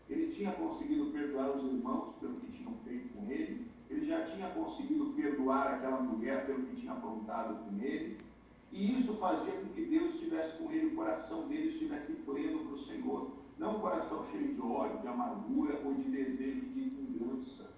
Ele 0.09 0.31
tinha 0.31 0.53
conseguido 0.53 1.11
perdoar 1.11 1.51
os 1.51 1.71
irmãos 1.71 2.13
pelo 2.13 2.39
que 2.39 2.51
tinham 2.51 2.73
feito 2.83 3.09
com 3.09 3.29
ele, 3.31 3.66
ele 3.89 4.05
já 4.05 4.23
tinha 4.25 4.49
conseguido 4.49 5.13
perdoar 5.13 5.75
aquela 5.75 6.01
mulher 6.01 6.45
pelo 6.45 6.63
que 6.63 6.75
tinha 6.75 6.91
aprontado 6.91 7.63
com 7.63 7.81
ele, 7.81 8.19
e 8.71 8.99
isso 8.99 9.15
fazia 9.15 9.53
com 9.53 9.69
que 9.69 9.85
Deus 9.85 10.13
estivesse 10.15 10.57
com 10.57 10.71
ele, 10.71 10.87
o 10.87 10.95
coração 10.95 11.47
dele 11.47 11.67
estivesse 11.67 12.13
pleno 12.13 12.59
para 12.65 12.75
o 12.75 12.79
Senhor, 12.79 13.31
não 13.57 13.77
um 13.77 13.79
coração 13.79 14.25
cheio 14.25 14.53
de 14.53 14.61
ódio, 14.61 14.99
de 14.99 15.07
amargura 15.07 15.81
ou 15.83 15.93
de 15.93 16.03
desejo 16.03 16.61
de 16.67 16.81
vingança. 16.81 17.71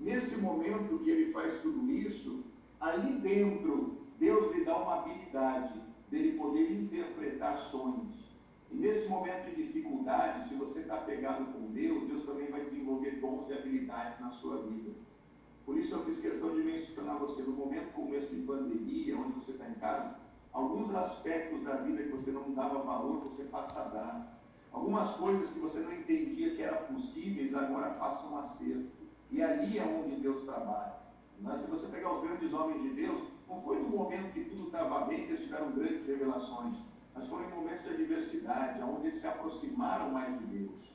Nesse 0.00 0.38
momento 0.38 0.98
que 1.04 1.10
ele 1.10 1.32
faz 1.32 1.60
tudo 1.60 1.90
isso, 1.90 2.42
ali 2.80 3.12
dentro, 3.20 3.98
Deus 4.18 4.54
lhe 4.54 4.64
dá 4.64 4.76
uma 4.76 5.00
habilidade 5.00 5.80
dele 6.10 6.36
poder 6.38 6.72
interpretar 6.72 7.58
sonhos. 7.58 8.23
E 8.74 8.76
nesse 8.76 9.08
momento 9.08 9.44
de 9.44 9.62
dificuldade, 9.62 10.48
se 10.48 10.56
você 10.56 10.80
está 10.80 10.96
pegado 10.96 11.44
com 11.52 11.70
Deus, 11.70 12.08
Deus 12.08 12.24
também 12.24 12.50
vai 12.50 12.64
desenvolver 12.64 13.20
dons 13.20 13.48
e 13.48 13.52
habilidades 13.52 14.18
na 14.18 14.32
sua 14.32 14.62
vida. 14.62 14.90
Por 15.64 15.78
isso 15.78 15.94
eu 15.94 16.04
fiz 16.04 16.18
questão 16.20 16.52
de 16.56 16.64
mencionar 16.64 17.20
você 17.20 17.42
no 17.42 17.52
momento 17.52 17.92
como 17.92 18.16
esse 18.16 18.34
de 18.34 18.42
pandemia, 18.42 19.16
onde 19.16 19.34
você 19.34 19.52
está 19.52 19.68
em 19.68 19.74
casa, 19.74 20.16
alguns 20.52 20.92
aspectos 20.92 21.62
da 21.62 21.76
vida 21.76 22.02
que 22.02 22.08
você 22.08 22.32
não 22.32 22.52
dava 22.52 22.82
valor, 22.82 23.20
você 23.20 23.44
passa 23.44 23.80
a 23.80 23.84
dar. 23.84 24.40
Algumas 24.72 25.14
coisas 25.18 25.52
que 25.52 25.60
você 25.60 25.78
não 25.78 25.92
entendia 25.92 26.56
que 26.56 26.62
eram 26.62 26.92
possíveis, 26.92 27.54
agora 27.54 27.94
passam 27.94 28.36
a 28.38 28.44
ser. 28.44 28.90
E 29.30 29.40
ali 29.40 29.78
é 29.78 29.84
onde 29.84 30.16
Deus 30.16 30.42
trabalha. 30.42 30.96
Mas 31.40 31.60
se 31.60 31.70
você 31.70 31.86
pegar 31.86 32.12
os 32.12 32.22
grandes 32.26 32.52
homens 32.52 32.82
de 32.82 32.90
Deus, 32.90 33.22
não 33.48 33.56
foi 33.60 33.78
no 33.78 33.88
momento 33.88 34.32
que 34.32 34.46
tudo 34.46 34.66
estava 34.66 35.06
bem 35.06 35.26
que 35.26 35.32
eles 35.32 35.42
tiveram 35.42 35.70
grandes 35.70 36.04
revelações, 36.08 36.76
mas 37.14 37.28
foram 37.28 37.44
em 37.44 37.54
momentos 37.54 37.84
de 37.84 37.90
adversidade, 37.90 38.82
onde 38.82 39.06
eles 39.06 39.20
se 39.20 39.26
aproximaram 39.26 40.10
mais 40.10 40.38
de 40.38 40.46
Deus. 40.46 40.94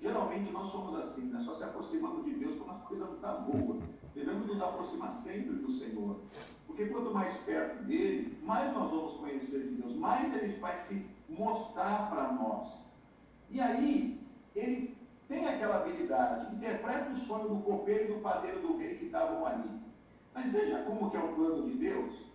Geralmente 0.00 0.52
nós 0.52 0.68
somos 0.68 0.98
assim, 1.00 1.22
né? 1.22 1.42
só 1.44 1.54
se 1.54 1.64
aproximamos 1.64 2.24
de 2.24 2.34
Deus 2.34 2.56
quando 2.56 2.70
a 2.70 2.80
coisa 2.80 3.04
não 3.04 3.14
está 3.14 3.32
boa. 3.32 3.78
Devemos 4.14 4.46
nos 4.46 4.62
aproximar 4.62 5.12
sempre 5.12 5.54
do 5.56 5.70
Senhor. 5.72 6.20
Porque 6.66 6.86
quanto 6.86 7.12
mais 7.12 7.36
perto 7.38 7.82
dele, 7.84 8.38
mais 8.42 8.72
nós 8.72 8.90
vamos 8.90 9.14
conhecer 9.14 9.64
de 9.64 9.74
Deus, 9.74 9.96
mais 9.96 10.34
ele 10.36 10.52
vai 10.58 10.76
se 10.76 11.04
mostrar 11.28 12.08
para 12.08 12.32
nós. 12.32 12.84
E 13.50 13.60
aí, 13.60 14.20
ele 14.54 14.96
tem 15.28 15.46
aquela 15.46 15.82
habilidade, 15.82 16.54
interpreta 16.54 17.10
o 17.10 17.16
sonho 17.16 17.48
do 17.48 17.62
copeiro 17.62 18.04
e 18.04 18.14
do 18.14 18.20
padeiro 18.20 18.60
do 18.60 18.76
rei 18.76 18.96
que 18.96 19.06
estavam 19.06 19.44
ali. 19.44 19.68
Mas 20.32 20.52
veja 20.52 20.82
como 20.84 21.10
que 21.10 21.16
é 21.16 21.20
o 21.20 21.34
plano 21.34 21.68
de 21.68 21.76
Deus. 21.76 22.27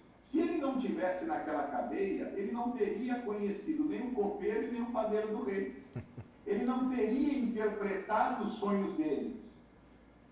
Se 1.11 1.25
ele 1.25 1.25
não 1.25 1.25
tivesse 1.25 1.25
naquela 1.25 1.63
cadeia, 1.67 2.33
ele 2.35 2.51
não 2.51 2.71
teria 2.71 3.19
conhecido 3.21 3.85
nem 3.85 4.01
o 4.01 4.11
copeiro 4.11 4.67
e 4.67 4.71
nem 4.71 4.81
o 4.83 4.91
padeiro 4.91 5.35
do 5.35 5.43
rei. 5.43 5.83
Ele 6.45 6.65
não 6.65 6.89
teria 6.89 7.39
interpretado 7.39 8.43
os 8.43 8.53
sonhos 8.53 8.93
deles. 8.93 9.53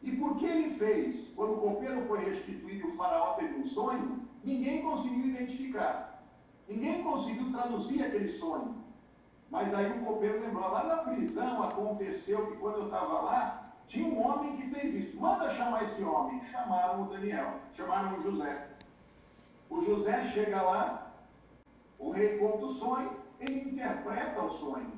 E 0.02 0.12
por 0.14 0.38
que 0.38 0.46
ele 0.46 0.70
fez? 0.70 1.32
Quando 1.36 1.54
o 1.54 1.62
copeiro 1.62 2.02
foi 2.02 2.24
restituído 2.24 2.88
o 2.88 2.92
faraó 2.92 3.34
teve 3.36 3.60
um 3.60 3.66
sonho, 3.66 4.28
ninguém 4.44 4.82
conseguiu 4.82 5.28
identificar. 5.28 6.24
Ninguém 6.68 7.04
conseguiu 7.04 7.52
traduzir 7.52 8.04
aquele 8.04 8.30
sonho. 8.30 8.76
Mas 9.50 9.74
aí 9.74 9.92
o 9.92 10.06
copeiro 10.06 10.40
lembrou, 10.40 10.72
lá 10.72 10.84
na 10.86 10.98
prisão 10.98 11.64
aconteceu 11.64 12.48
que 12.48 12.58
quando 12.58 12.78
eu 12.78 12.86
estava 12.86 13.22
lá, 13.22 13.74
tinha 13.88 14.08
um 14.08 14.26
homem 14.26 14.56
que 14.56 14.70
fez 14.70 14.94
isso. 14.96 15.20
Manda 15.20 15.54
chamar 15.54 15.84
esse 15.84 16.02
homem. 16.04 16.42
Chamaram 16.46 17.04
o 17.04 17.10
Daniel, 17.10 17.60
chamaram 17.74 18.20
o 18.20 18.24
José. 18.24 18.71
O 19.72 19.82
José 19.82 20.28
chega 20.28 20.62
lá, 20.62 21.14
o 21.98 22.12
rei 22.12 22.38
conta 22.38 22.66
o 22.66 22.74
sonho, 22.74 23.10
ele 23.40 23.72
interpreta 23.72 24.44
o 24.44 24.52
sonho. 24.52 24.92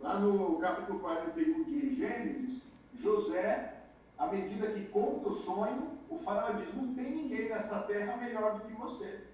Lá 0.00 0.18
no 0.18 0.58
capítulo 0.58 0.98
41 0.98 1.62
de 1.62 1.94
Gênesis, 1.94 2.64
José, 2.94 3.80
à 4.18 4.26
medida 4.26 4.72
que 4.72 4.88
conta 4.88 5.28
o 5.28 5.34
sonho, 5.34 5.98
o 6.10 6.18
faraó 6.18 6.50
diz: 6.54 6.74
Não 6.74 6.92
tem 6.94 7.12
ninguém 7.12 7.48
nessa 7.48 7.78
terra 7.82 8.16
melhor 8.16 8.58
do 8.58 8.66
que 8.66 8.72
você. 8.72 9.24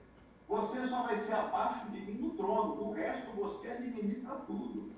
Você 0.46 0.86
só 0.86 1.04
vai 1.04 1.16
ser 1.16 1.32
abaixo 1.32 1.88
de 1.90 2.02
mim 2.02 2.18
no 2.18 2.30
trono, 2.34 2.76
do 2.76 2.90
resto 2.90 3.30
você 3.36 3.70
administra 3.70 4.34
tudo. 4.46 4.92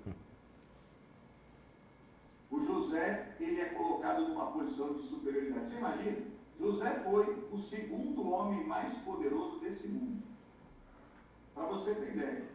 O 2.50 2.58
José, 2.58 3.36
ele 3.38 3.60
é 3.60 3.66
colocado 3.66 4.28
numa 4.28 4.50
posição 4.50 4.94
de 4.94 5.02
superioridade. 5.02 5.68
Você 5.68 5.76
imagina? 5.76 6.39
José 6.60 6.90
foi 7.02 7.48
o 7.50 7.58
segundo 7.58 8.30
homem 8.30 8.66
mais 8.66 8.92
poderoso 8.98 9.58
desse 9.60 9.88
mundo. 9.88 10.22
Para 11.54 11.64
você 11.64 11.94
ter 11.94 12.14
ideia. 12.14 12.50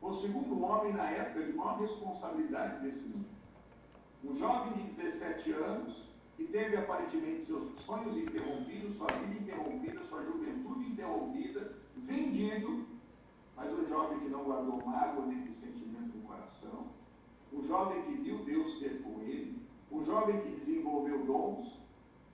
Foi 0.00 0.12
o 0.12 0.16
segundo 0.16 0.64
homem 0.64 0.94
na 0.94 1.10
época 1.10 1.44
de 1.44 1.52
maior 1.52 1.78
responsabilidade 1.78 2.82
desse 2.82 3.06
mundo. 3.08 3.26
Um 4.24 4.34
jovem 4.34 4.72
de 4.72 4.94
17 4.94 5.52
anos, 5.52 6.04
que 6.36 6.44
teve 6.44 6.78
aparentemente 6.78 7.44
seus 7.44 7.78
sonhos 7.80 8.16
interrompidos, 8.16 8.96
sua 8.96 9.12
vida 9.12 9.38
interrompida, 9.38 10.04
sua 10.04 10.24
juventude 10.24 10.86
interrompida, 10.86 11.76
vendido, 11.96 12.86
mas 13.54 13.70
um 13.70 13.86
jovem 13.86 14.20
que 14.20 14.28
não 14.30 14.44
guardou 14.44 14.84
mágoa 14.84 15.26
nem 15.26 15.40
sentimento 15.54 16.16
no 16.16 16.22
coração, 16.22 16.86
um 17.52 17.62
jovem 17.62 18.02
que 18.04 18.14
viu 18.22 18.38
Deus 18.38 18.78
ser 18.78 19.02
com 19.02 19.20
ele, 19.20 19.62
um 19.92 20.02
jovem 20.02 20.40
que 20.40 20.56
desenvolveu 20.56 21.24
dons, 21.26 21.83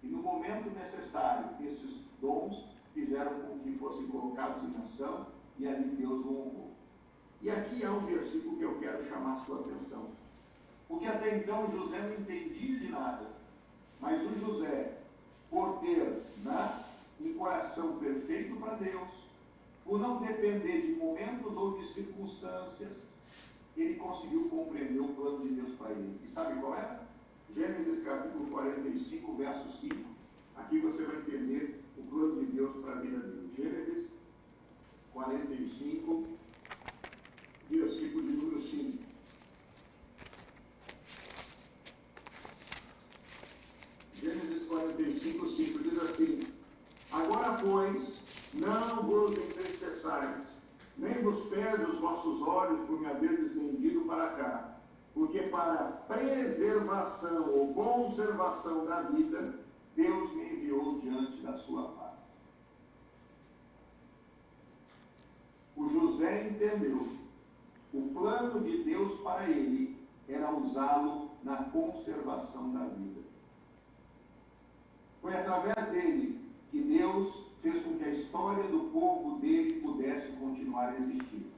e 0.03 0.07
no 0.07 0.19
momento 0.19 0.71
necessário, 0.71 1.51
esses 1.61 2.01
dons 2.21 2.65
fizeram 2.95 3.41
com 3.41 3.59
que 3.59 3.79
fossem 3.79 4.07
colocados 4.09 4.63
em 4.65 4.77
ação, 4.83 5.27
e 5.59 5.69
ali 5.69 5.91
Deus 5.91 6.25
o 6.25 6.29
honrou. 6.29 6.71
E 7.43 7.51
aqui 7.51 7.83
é 7.83 7.91
um 7.91 8.07
versículo 8.07 8.57
que 8.57 8.65
eu 8.65 8.79
quero 8.79 9.07
chamar 9.09 9.37
a 9.37 9.41
sua 9.41 9.61
atenção. 9.61 10.09
Porque 10.89 11.07
até 11.07 11.39
então 11.39 11.71
José 11.71 11.99
não 11.99 12.15
entendia 12.15 12.79
de 12.79 12.89
nada, 12.89 13.31
mas 14.01 14.23
o 14.23 14.39
José, 14.39 14.99
por 15.51 15.79
ter 15.81 16.23
né, 16.43 16.85
um 17.21 17.35
coração 17.35 17.99
perfeito 17.99 18.57
para 18.57 18.75
Deus, 18.75 19.09
por 19.85 19.99
não 19.99 20.21
depender 20.21 20.83
de 20.83 20.93
momentos 20.93 21.57
ou 21.57 21.79
de 21.79 21.87
circunstâncias, 21.87 23.05
ele 23.77 23.95
conseguiu 23.97 24.49
compreender 24.49 25.01
o 25.01 25.15
plano 25.15 25.47
de 25.47 25.55
Deus 25.55 25.73
para 25.73 25.91
ele. 25.91 26.21
E 26.25 26.31
sabe 26.31 26.61
qual 26.61 26.75
é? 26.75 27.01
Gênesis 27.55 28.05
capítulo 28.05 28.47
45, 28.47 29.35
verso 29.35 29.81
5. 29.81 29.97
Aqui 30.57 30.79
você 30.79 31.03
vai 31.03 31.17
entender 31.17 31.83
o 31.99 32.07
plano 32.07 32.45
de 32.45 32.53
Deus 32.53 32.77
para 32.77 32.93
a 32.93 33.01
vida 33.01 33.19
dele. 33.19 33.51
Gênesis 33.57 34.11
45, 35.13 36.27
versículo 37.69 38.23
de 38.23 38.33
número 38.33 38.63
5. 38.63 38.99
Gênesis 44.15 44.63
45, 44.69 45.51
5 45.51 45.79
diz 45.83 45.99
assim: 45.99 46.41
Agora, 47.11 47.61
pois, 47.65 48.53
não 48.55 49.03
vos 49.03 49.37
entristeçais, 49.37 50.47
nem 50.97 51.23
vos 51.23 51.47
pese 51.47 51.83
os 51.83 51.99
vossos 51.99 52.43
olhos 52.43 52.87
por 52.87 53.01
me 53.01 53.07
haver 53.07 53.37
desvendido 53.37 54.03
para 54.03 54.29
cá, 54.37 54.70
porque 55.15 55.41
para 55.45 56.05
preservação 56.07 57.53
ou 57.53 57.75
conservação 57.75 58.87
da 58.87 59.03
vida, 59.03 59.59
Deus 59.97 60.33
me 60.33 60.55
enviou 60.55 60.99
diante 60.99 61.41
da 61.43 61.57
sua 61.57 61.91
face. 61.93 62.31
O 65.77 65.89
José 65.89 66.49
entendeu. 66.49 67.07
O 67.93 68.03
plano 68.15 68.61
de 68.61 68.85
Deus 68.85 69.21
para 69.21 69.49
ele 69.49 69.99
era 70.29 70.55
usá-lo 70.55 71.31
na 71.43 71.65
conservação 71.65 72.73
da 72.73 72.85
vida. 72.85 73.21
Foi 75.21 75.35
através 75.35 75.89
dele 75.89 76.41
que 76.71 76.81
Deus 76.81 77.47
fez 77.61 77.83
com 77.83 77.99
que 77.99 78.05
a 78.05 78.11
história 78.11 78.65
do 78.65 78.91
povo 78.91 79.39
dele 79.41 79.81
pudesse 79.81 80.33
continuar 80.33 80.91
a 80.91 80.99
existir. 80.99 81.51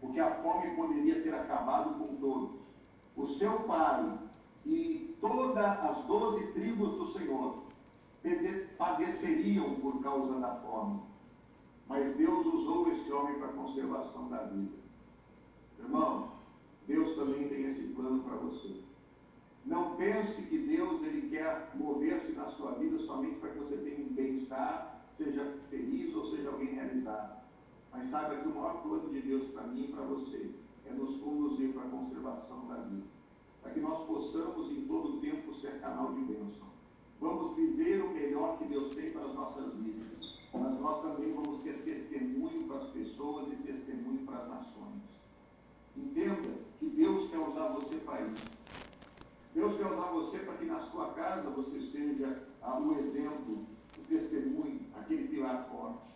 Porque 0.00 0.20
a 0.20 0.34
fome 0.42 0.74
poderia 0.74 1.22
ter 1.22 1.34
acabado 1.34 1.98
com 1.98 2.16
todos. 2.16 2.63
O 3.16 3.26
seu 3.26 3.60
pai 3.60 4.18
e 4.66 5.16
todas 5.20 5.64
as 5.64 6.04
doze 6.04 6.46
tribos 6.48 6.94
do 6.94 7.06
Senhor 7.06 7.64
padeceriam 8.78 9.76
por 9.76 10.02
causa 10.02 10.40
da 10.40 10.54
fome. 10.56 11.00
mas 11.86 12.16
Deus 12.16 12.46
usou 12.46 12.90
esse 12.90 13.12
homem 13.12 13.38
para 13.38 13.48
a 13.48 13.52
conservação 13.52 14.28
da 14.28 14.44
vida. 14.44 14.72
Irmão, 15.78 16.32
Deus 16.86 17.14
também 17.14 17.46
tem 17.48 17.66
esse 17.66 17.88
plano 17.88 18.22
para 18.22 18.36
você. 18.36 18.80
Não 19.66 19.94
pense 19.96 20.42
que 20.42 20.58
Deus 20.58 21.02
ele 21.02 21.28
quer 21.28 21.72
mover-se 21.74 22.32
na 22.32 22.48
sua 22.48 22.72
vida 22.72 22.98
somente 22.98 23.38
para 23.38 23.50
que 23.50 23.58
você 23.58 23.76
tenha 23.76 24.06
um 24.06 24.14
bem-estar, 24.14 25.04
seja 25.18 25.58
feliz 25.68 26.14
ou 26.14 26.26
seja 26.26 26.50
alguém 26.50 26.74
realizado. 26.74 27.42
Mas 27.92 28.08
saiba 28.08 28.36
que 28.36 28.48
o 28.48 28.54
maior 28.54 28.82
plano 28.82 29.10
de 29.10 29.20
Deus 29.20 29.44
para 29.48 29.64
mim 29.64 29.84
e 29.84 29.88
para 29.88 30.02
você 30.04 30.50
é 30.86 30.92
nos 30.92 31.16
conduzir 31.18 31.72
para 31.72 31.84
a 31.84 31.88
conservação 31.88 32.66
da 32.66 32.76
vida. 32.76 33.06
Para 33.62 33.72
que 33.72 33.80
nós 33.80 34.06
possamos 34.06 34.70
em 34.70 34.82
todo 34.82 35.20
tempo 35.20 35.54
ser 35.54 35.80
canal 35.80 36.12
de 36.12 36.20
bênção. 36.20 36.66
Vamos 37.20 37.56
viver 37.56 38.02
o 38.02 38.10
melhor 38.10 38.58
que 38.58 38.64
Deus 38.66 38.94
tem 38.94 39.10
para 39.10 39.24
as 39.24 39.34
nossas 39.34 39.74
vidas. 39.74 40.40
Mas 40.52 40.80
nós 40.80 41.02
também 41.02 41.32
vamos 41.32 41.58
ser 41.58 41.82
testemunho 41.82 42.64
para 42.64 42.76
as 42.76 42.88
pessoas 42.90 43.52
e 43.52 43.56
testemunho 43.56 44.24
para 44.26 44.38
as 44.38 44.48
nações. 44.48 45.02
Entenda 45.96 46.50
que 46.78 46.86
Deus 46.86 47.30
quer 47.30 47.38
usar 47.38 47.68
você 47.68 47.96
para 47.96 48.20
isso. 48.26 48.44
Deus 49.54 49.76
quer 49.76 49.86
usar 49.86 50.10
você 50.10 50.38
para 50.40 50.54
que 50.54 50.64
na 50.64 50.80
sua 50.80 51.12
casa 51.12 51.50
você 51.50 51.80
seja 51.80 52.46
o 52.62 52.92
exemplo, 52.98 53.64
o 53.96 54.02
testemunho, 54.08 54.80
aquele 54.94 55.28
pilar 55.28 55.68
forte. 55.68 56.13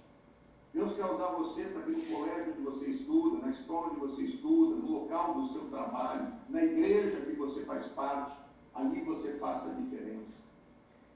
Deus 0.79 0.95
quer 0.95 1.07
usar 1.07 1.33
você 1.33 1.65
para 1.65 1.83
que 1.83 1.91
no 1.91 2.03
colégio 2.03 2.53
que 2.53 2.63
você 2.63 2.91
estuda, 2.91 3.45
na 3.45 3.51
escola 3.51 3.91
que 3.91 3.99
você 3.99 4.23
estuda, 4.23 4.77
no 4.77 4.93
local 5.01 5.35
do 5.35 5.49
seu 5.49 5.63
trabalho, 5.63 6.33
na 6.49 6.63
igreja 6.63 7.21
que 7.23 7.33
você 7.33 7.63
faz 7.65 7.87
parte, 7.87 8.39
ali 8.73 9.01
você 9.01 9.33
faça 9.39 9.71
a 9.71 9.75
diferença. 9.75 10.39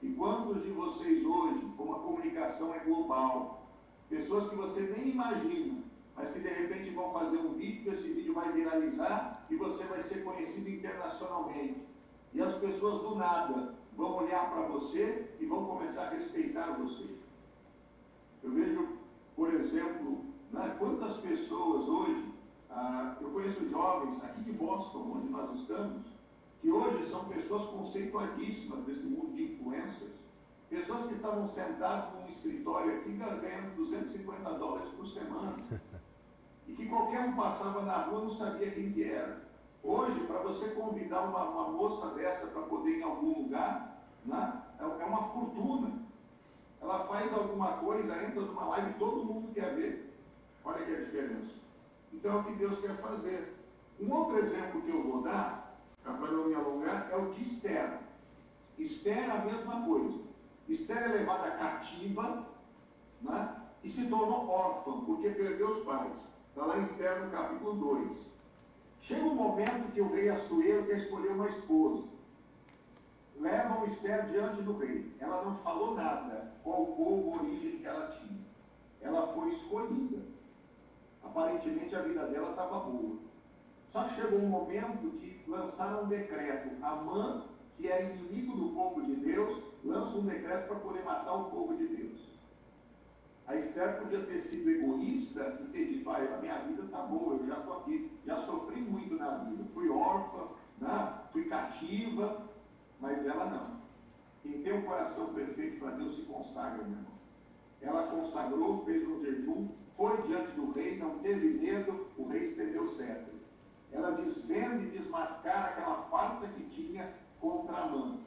E 0.01 0.09
quantos 0.09 0.63
de 0.63 0.71
vocês 0.71 1.25
hoje, 1.25 1.65
como 1.77 1.93
a 1.93 1.99
comunicação 1.99 2.75
é 2.75 2.79
global, 2.79 3.65
pessoas 4.09 4.49
que 4.49 4.55
você 4.57 4.81
nem 4.97 5.11
imagina, 5.11 5.81
mas 6.13 6.31
que 6.31 6.39
de 6.39 6.49
repente 6.49 6.89
vão 6.89 7.13
fazer 7.13 7.37
um 7.37 7.53
vídeo, 7.53 7.93
esse 7.93 8.11
vídeo 8.11 8.33
vai 8.33 8.51
viralizar 8.51 9.45
e 9.49 9.55
você 9.55 9.85
vai 9.85 10.01
ser 10.01 10.25
conhecido 10.25 10.69
internacionalmente. 10.69 11.87
E 12.33 12.41
as 12.41 12.55
pessoas 12.55 13.01
do 13.01 13.15
nada 13.15 13.73
vão 13.95 14.17
olhar 14.17 14.51
para 14.51 14.63
você 14.63 15.33
e 15.39 15.45
vão 15.45 15.65
começar 15.67 16.07
a 16.07 16.09
respeitar 16.09 16.77
você. 16.77 17.05
Eu 18.43 18.51
vejo, 18.51 19.02
por 19.35 19.53
exemplo, 19.53 20.25
né, 20.51 20.75
quantas 20.77 21.17
pessoas 21.17 21.87
hoje, 21.87 22.33
ah, 22.69 23.17
eu 23.21 23.29
conheço 23.31 23.69
jovens 23.69 24.23
aqui 24.23 24.41
de 24.43 24.53
Boston, 24.53 25.13
onde 25.15 25.29
nós 25.29 25.59
estamos, 25.59 26.03
que 26.61 26.71
hoje 26.71 27.05
são 27.05 27.25
pessoas 27.25 27.65
conceituadíssimas 27.65 28.85
desse 28.85 29.07
mundo 29.07 29.33
de 29.35 29.53
influencers, 29.53 30.13
pessoas 30.69 31.05
que 31.07 31.15
estavam 31.15 31.45
sentadas 31.45 32.13
num 32.13 32.27
escritório 32.27 32.99
aqui 32.99 33.11
ganhando 33.11 33.75
250 33.75 34.53
dólares 34.53 34.89
por 34.95 35.05
semana, 35.07 35.57
e 36.67 36.73
que 36.73 36.87
qualquer 36.87 37.27
um 37.27 37.35
passava 37.35 37.81
na 37.81 38.03
rua 38.03 38.21
não 38.21 38.31
sabia 38.31 38.71
quem 38.71 38.91
que 38.91 39.03
era. 39.03 39.43
Hoje, 39.83 40.21
para 40.21 40.39
você 40.39 40.69
convidar 40.69 41.23
uma, 41.23 41.43
uma 41.49 41.71
moça 41.71 42.11
dessa 42.15 42.47
para 42.47 42.61
poder 42.61 42.91
ir 42.91 42.99
em 42.99 43.03
algum 43.03 43.43
lugar, 43.43 44.01
né, 44.25 44.63
é, 44.79 44.83
é 44.83 45.05
uma 45.05 45.23
fortuna. 45.23 45.91
Ela 46.83 47.07
faz 47.07 47.33
alguma 47.33 47.77
coisa, 47.77 48.21
entra 48.21 48.41
numa 48.41 48.65
live 48.65 48.93
todo 48.95 49.23
mundo 49.23 49.53
quer 49.53 49.73
ver. 49.73 50.13
Olha 50.65 50.85
que 50.85 50.93
a 50.93 50.99
diferença. 50.99 51.53
Então 52.11 52.33
é 52.33 52.35
o 52.41 52.43
que 52.43 52.55
Deus 52.55 52.79
quer 52.79 52.97
fazer. 52.97 53.57
Um 54.01 54.11
outro 54.11 54.39
exemplo 54.39 54.81
que 54.81 54.89
eu 54.89 55.01
vou 55.01 55.21
dar, 55.21 55.79
para 56.03 56.13
não 56.13 56.49
me 56.49 56.55
alongar, 56.55 57.09
é 57.09 57.15
o 57.15 57.31
de 57.31 57.41
Esther. 57.41 57.99
Esther 58.77 59.29
é 59.29 59.31
a 59.31 59.45
mesma 59.45 59.85
coisa. 59.85 60.19
Esther 60.67 61.03
é 61.03 61.07
levada 61.07 61.51
cativa 61.51 62.45
né, 63.21 63.61
e 63.81 63.89
se 63.89 64.07
tornou 64.07 64.49
órfã, 64.49 65.05
porque 65.05 65.29
perdeu 65.29 65.69
os 65.69 65.85
pais. 65.85 66.17
Está 66.49 66.65
lá 66.65 66.79
em 66.79 66.83
Esther 66.83 67.23
no 67.23 67.31
capítulo 67.31 67.73
2. 67.75 68.17
Chega 68.99 69.25
um 69.25 69.35
momento 69.35 69.91
que 69.93 70.01
o 70.01 70.11
rei 70.11 70.29
Assuero 70.29 70.85
quer 70.85 70.97
escolher 70.97 71.31
uma 71.31 71.47
esposa. 71.47 72.03
Levam 73.39 73.85
Esther 73.85 74.25
diante 74.27 74.61
do 74.61 74.77
rei. 74.77 75.13
Ela 75.19 75.43
não 75.43 75.55
falou 75.55 75.95
nada 75.95 76.53
qual 76.63 76.87
povo, 76.87 77.39
origem 77.39 77.79
que 77.79 77.85
ela 77.85 78.07
tinha. 78.07 78.39
Ela 79.01 79.33
foi 79.33 79.49
escolhida. 79.49 80.21
Aparentemente 81.23 81.95
a 81.95 82.01
vida 82.01 82.27
dela 82.27 82.51
estava 82.51 82.79
boa. 82.79 83.17
Só 83.91 84.03
que 84.05 84.15
chegou 84.15 84.39
um 84.39 84.49
momento 84.49 85.11
que 85.19 85.43
lançaram 85.47 86.05
um 86.05 86.07
decreto. 86.07 86.69
Amã, 86.83 87.45
que 87.77 87.87
era 87.87 88.03
inimigo 88.03 88.55
do 88.55 88.69
povo 88.69 89.03
de 89.03 89.15
Deus, 89.15 89.61
lança 89.83 90.17
um 90.17 90.25
decreto 90.25 90.67
para 90.67 90.79
poder 90.79 91.03
matar 91.03 91.33
o 91.33 91.49
povo 91.51 91.75
de 91.75 91.87
Deus. 91.87 92.33
A 93.45 93.55
Esther 93.55 93.99
podia 93.99 94.21
ter 94.21 94.39
sido 94.41 94.69
egoísta 94.69 95.59
e 95.61 95.67
ter 95.67 95.87
dito, 95.87 96.09
ah, 96.09 96.17
a 96.17 96.37
minha 96.37 96.59
vida 96.59 96.83
está 96.83 96.99
boa, 96.99 97.35
eu 97.35 97.45
já 97.45 97.57
estou 97.57 97.79
aqui, 97.79 98.09
já 98.25 98.37
sofri 98.37 98.79
muito 98.79 99.15
na 99.15 99.37
vida, 99.39 99.65
fui 99.73 99.89
órfã, 99.89 100.47
né? 100.79 101.19
fui 101.31 101.45
cativa, 101.45 102.41
mas 103.03 103.27
ela 103.27 103.45
não. 103.49 103.73
Quem 104.41 104.63
tem 104.63 104.73
um 104.73 104.83
coração 104.83 105.33
perfeito 105.33 105.77
para 105.79 105.91
Deus 105.91 106.15
se 106.15 106.21
consagra, 106.21 106.85
meu 106.85 106.97
irmão. 106.97 107.13
Ela 107.81 108.07
consagrou, 108.07 108.85
fez 108.85 109.05
um 109.05 109.21
jejum, 109.21 109.67
foi 109.93 110.21
diante 110.21 110.51
do 110.53 110.71
rei, 110.71 110.97
não 110.97 111.19
teve 111.19 111.49
medo, 111.49 112.07
o 112.17 112.29
rei 112.29 112.45
estendeu 112.45 112.83
o 112.83 112.87
cetro. 112.87 113.33
Ela 113.91 114.11
desvenda 114.11 114.81
e 114.81 114.91
desmascara 114.91 115.71
aquela 115.71 116.03
farsa 116.03 116.47
que 116.47 116.63
tinha 116.69 117.13
contra 117.41 117.75
a 117.75 117.87
mão. 117.87 118.21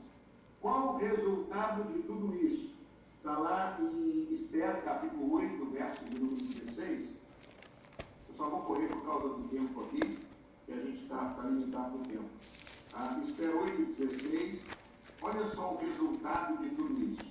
Qual 0.61 0.95
o 0.95 0.99
resultado 0.99 1.91
de 1.95 2.03
tudo 2.03 2.37
isso? 2.37 2.77
Está 3.17 3.39
lá 3.39 3.79
em 3.81 4.35
Esther, 4.35 4.85
capítulo 4.85 5.33
8, 5.37 5.71
verso 5.71 6.05
de 6.05 6.21
número 6.21 6.37
16. 6.37 7.17
Eu 8.29 8.35
só 8.35 8.51
vou 8.51 8.61
correr 8.61 8.89
por 8.89 9.05
causa 9.07 9.29
do 9.29 9.49
tempo 9.49 9.81
aqui, 9.81 10.19
que 10.67 10.73
a 10.73 10.77
gente 10.77 11.03
está 11.03 11.31
tá 11.31 11.43
limitado 11.45 11.97
no 11.97 12.05
tempo. 12.05 12.29
Ah, 12.99 13.21
Esther 13.23 13.55
8, 13.55 13.95
16. 13.95 14.66
Olha 15.37 15.51
só 15.51 15.75
o 15.75 15.77
resultado 15.77 16.63
de 16.63 16.71
tudo 16.71 16.99
isso. 16.99 17.27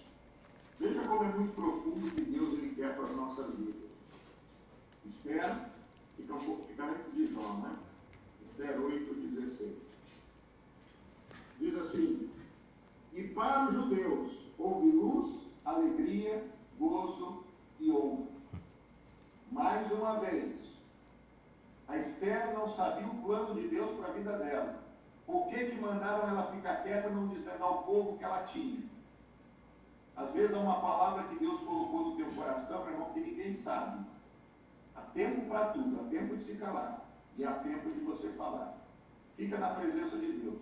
Veja 0.80 1.08
como 1.08 1.24
é 1.24 1.28
muito 1.30 1.56
profundo 1.56 2.06
o 2.06 2.12
que 2.12 2.22
Deus 2.22 2.54
ele 2.54 2.76
quer 2.76 2.96
para 2.96 3.06
as 3.06 3.16
nossas 3.16 3.56
vidas. 3.56 3.92
Esther, 5.08 5.70
fica, 6.16 6.36
um 6.36 6.40
pouco, 6.40 6.68
fica 6.68 6.86
antes 6.86 7.14
de 7.16 7.34
João, 7.34 7.62
né? 7.62 7.76
Esther 8.44 8.80
8, 8.80 9.12
16. 9.12 9.72
Diz 11.60 11.76
assim: 11.80 12.30
E 13.12 13.24
para 13.30 13.70
os 13.70 13.74
judeus 13.74 14.50
houve 14.60 14.92
luz 14.92 15.48
alegria, 15.64 16.48
gozo 16.78 17.44
e 17.80 17.92
honra. 17.92 18.28
Mais 19.52 19.92
uma 19.92 20.20
vez, 20.20 20.54
a 21.88 21.98
Esther 21.98 22.54
não 22.54 22.70
sabia 22.70 23.08
o 23.08 23.24
plano 23.24 23.60
de 23.60 23.68
Deus 23.68 23.90
para 23.94 24.10
a 24.10 24.14
vida 24.14 24.38
dela. 24.38 24.85
Por 25.26 25.48
que, 25.48 25.72
que 25.72 25.82
mandaram 25.82 26.30
ela 26.30 26.52
ficar 26.52 26.84
quieta 26.84 27.10
não 27.10 27.28
desvendar 27.28 27.72
o 27.72 27.84
povo 27.84 28.18
que 28.18 28.24
ela 28.24 28.44
tinha? 28.44 28.84
Às 30.16 30.34
vezes 30.34 30.56
é 30.56 30.58
uma 30.58 30.80
palavra 30.80 31.24
que 31.24 31.40
Deus 31.40 31.60
colocou 31.62 32.12
no 32.12 32.16
teu 32.16 32.28
coração, 32.28 32.84
meu 32.86 32.94
irmão, 32.94 33.14
que 33.14 33.20
ninguém 33.20 33.54
sabe. 33.54 34.06
Há 34.96 35.02
tempo 35.02 35.48
para 35.48 35.70
tudo, 35.70 36.00
há 36.00 36.10
tempo 36.10 36.38
de 36.38 36.44
se 36.44 36.56
calar 36.58 37.04
e 37.38 37.44
há 37.44 37.54
tempo 37.54 37.92
de 37.92 38.00
você 38.02 38.30
falar. 38.30 38.78
Fica 39.36 39.58
na 39.58 39.72
presença 39.72 40.16
de 40.18 40.32
Deus. 40.32 40.62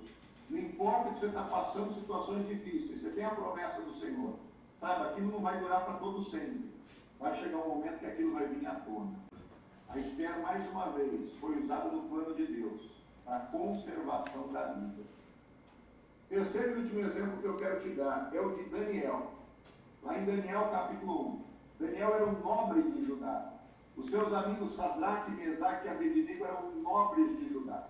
Não 0.50 0.60
importa 0.60 1.12
que 1.12 1.20
você 1.20 1.28
está 1.28 1.44
passando 1.44 1.94
situações 1.94 2.48
difíceis, 2.48 3.02
você 3.02 3.10
tem 3.10 3.26
a 3.26 3.36
promessa 3.36 3.82
do 3.82 3.94
Senhor. 3.94 4.34
Sabe, 4.80 5.10
aquilo 5.10 5.32
não 5.32 5.42
vai 5.42 5.60
durar 5.60 5.86
para 5.86 5.96
todo 5.96 6.22
sempre. 6.24 6.72
Vai 7.20 7.36
chegar 7.36 7.58
um 7.58 7.70
momento 7.70 8.00
que 8.00 8.06
aquilo 8.06 8.34
vai 8.34 8.48
vir 8.48 8.66
à 8.66 8.76
tona. 8.76 9.12
A 9.90 9.98
Esther, 10.00 10.42
mais 10.42 10.68
uma 10.72 10.90
vez, 10.92 11.34
foi 11.34 11.62
usada 11.62 11.90
no 11.90 12.10
plano 12.10 12.34
de 12.34 12.48
Deus 12.48 12.94
a 13.28 13.40
conservação 13.40 14.52
da 14.52 14.74
vida. 14.74 15.04
Terceiro 16.30 16.78
e 16.78 16.82
último 16.82 17.00
exemplo 17.02 17.38
que 17.38 17.48
eu 17.48 17.58
quero 17.58 17.80
te 17.82 17.90
dar 17.90 18.30
é 18.34 18.40
o 18.40 18.56
de 18.56 18.64
Daniel. 18.66 19.32
Lá 20.02 20.18
em 20.18 20.26
Daniel 20.26 20.70
capítulo 20.70 21.44
1. 21.80 21.86
Daniel 21.86 22.16
era 22.16 22.26
um 22.26 22.40
nobre 22.42 22.82
de 22.92 23.06
Judá. 23.06 23.54
Os 23.96 24.10
seus 24.10 24.34
amigos 24.34 24.76
Sadraque, 24.76 25.32
Mesaque 25.32 25.88
e 25.88 25.90
Abednego 25.90 26.46
eram 26.46 26.72
nobres 26.82 27.38
de 27.38 27.50
Judá. 27.50 27.88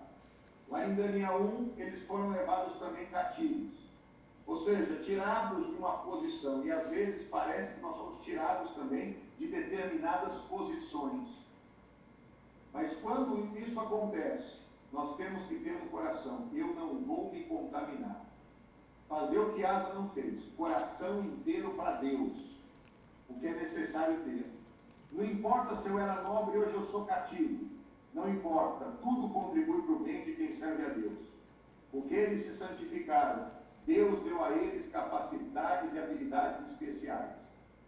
Lá 0.68 0.86
em 0.86 0.94
Daniel 0.94 1.42
1, 1.42 1.72
eles 1.78 2.06
foram 2.06 2.30
levados 2.30 2.76
também 2.76 3.06
cativos. 3.06 3.72
Ou 4.46 4.56
seja, 4.58 5.02
tirados 5.02 5.66
de 5.66 5.72
uma 5.76 5.98
posição. 5.98 6.64
E 6.64 6.70
às 6.70 6.88
vezes 6.88 7.26
parece 7.28 7.74
que 7.74 7.80
nós 7.80 7.96
somos 7.96 8.20
tirados 8.20 8.72
também 8.72 9.16
de 9.38 9.46
determinadas 9.46 10.38
posições. 10.42 11.30
Mas 12.72 12.96
quando 12.96 13.56
isso 13.56 13.80
acontece, 13.80 14.63
nós 14.94 15.16
temos 15.16 15.42
que 15.42 15.56
ter 15.56 15.72
no 15.72 15.90
coração: 15.90 16.48
eu 16.54 16.68
não 16.68 17.00
vou 17.00 17.30
me 17.30 17.44
contaminar. 17.44 18.24
Fazer 19.08 19.38
o 19.38 19.52
que 19.52 19.64
Asa 19.64 19.92
não 19.92 20.08
fez, 20.08 20.44
coração 20.56 21.20
inteiro 21.20 21.74
para 21.74 21.96
Deus, 21.96 22.56
o 23.28 23.34
que 23.34 23.46
é 23.46 23.52
necessário 23.52 24.16
ter. 24.24 24.46
Não 25.12 25.24
importa 25.24 25.76
se 25.76 25.88
eu 25.88 25.98
era 25.98 26.22
nobre 26.22 26.56
e 26.56 26.60
hoje 26.60 26.74
eu 26.74 26.82
sou 26.82 27.04
cativo, 27.04 27.68
não 28.14 28.28
importa, 28.28 28.86
tudo 29.02 29.28
contribui 29.28 29.82
para 29.82 29.92
o 29.92 29.98
bem 29.98 30.24
de 30.24 30.32
quem 30.36 30.52
serve 30.52 30.86
a 30.86 30.88
Deus. 30.88 31.18
Porque 31.92 32.14
eles 32.14 32.44
se 32.44 32.56
santificaram 32.56 33.46
Deus 33.86 34.22
deu 34.22 34.42
a 34.42 34.50
eles 34.50 34.88
capacidades 34.88 35.92
e 35.92 35.98
habilidades 35.98 36.70
especiais. 36.70 37.32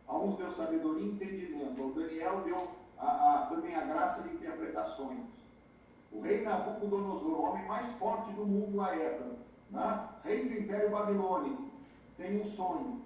A 0.06 0.16
uns 0.18 0.36
deu 0.36 0.52
sabedoria 0.52 1.06
e 1.06 1.12
entendimento. 1.12 1.82
Ao 1.82 1.90
Daniel 1.90 2.42
deu 2.42 2.70
a, 2.98 3.34
a, 3.34 3.46
também 3.46 3.74
a 3.74 3.84
graça 3.84 4.22
de 4.22 4.34
interpretar 4.34 4.88
sonhos. 4.88 5.35
O 6.12 6.20
rei 6.20 6.42
Nabucodonosor, 6.42 7.30
o 7.30 7.42
homem 7.42 7.66
mais 7.66 7.92
forte 7.92 8.32
do 8.32 8.46
mundo 8.46 8.80
à 8.80 8.94
época, 8.94 9.36
né? 9.70 10.08
rei 10.24 10.48
do 10.48 10.60
Império 10.60 10.90
Babilônico, 10.90 11.70
tem 12.16 12.40
um 12.40 12.46
sonho. 12.46 13.02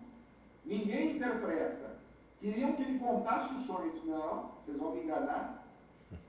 Ninguém 0.65 1.17
interpreta. 1.17 1.99
Queriam 2.41 2.73
que 2.73 2.83
ele 2.83 2.99
contasse 2.99 3.55
o 3.55 3.59
sonho. 3.59 3.93
Disse, 3.93 4.09
não, 4.09 4.51
vocês 4.65 4.79
vão 4.79 4.95
me 4.95 5.03
enganar. 5.03 5.67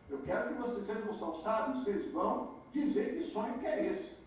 Eu 0.10 0.22
quero 0.24 0.50
que 0.50 0.62
vocês, 0.62 0.86
vocês 0.86 1.06
não 1.06 1.14
são 1.14 1.38
sábios, 1.38 1.84
vocês 1.84 2.12
vão 2.12 2.56
dizer 2.74 3.16
que 3.16 3.24
sonho 3.24 3.60
que 3.60 3.66
é 3.66 3.86
esse. 3.88 4.18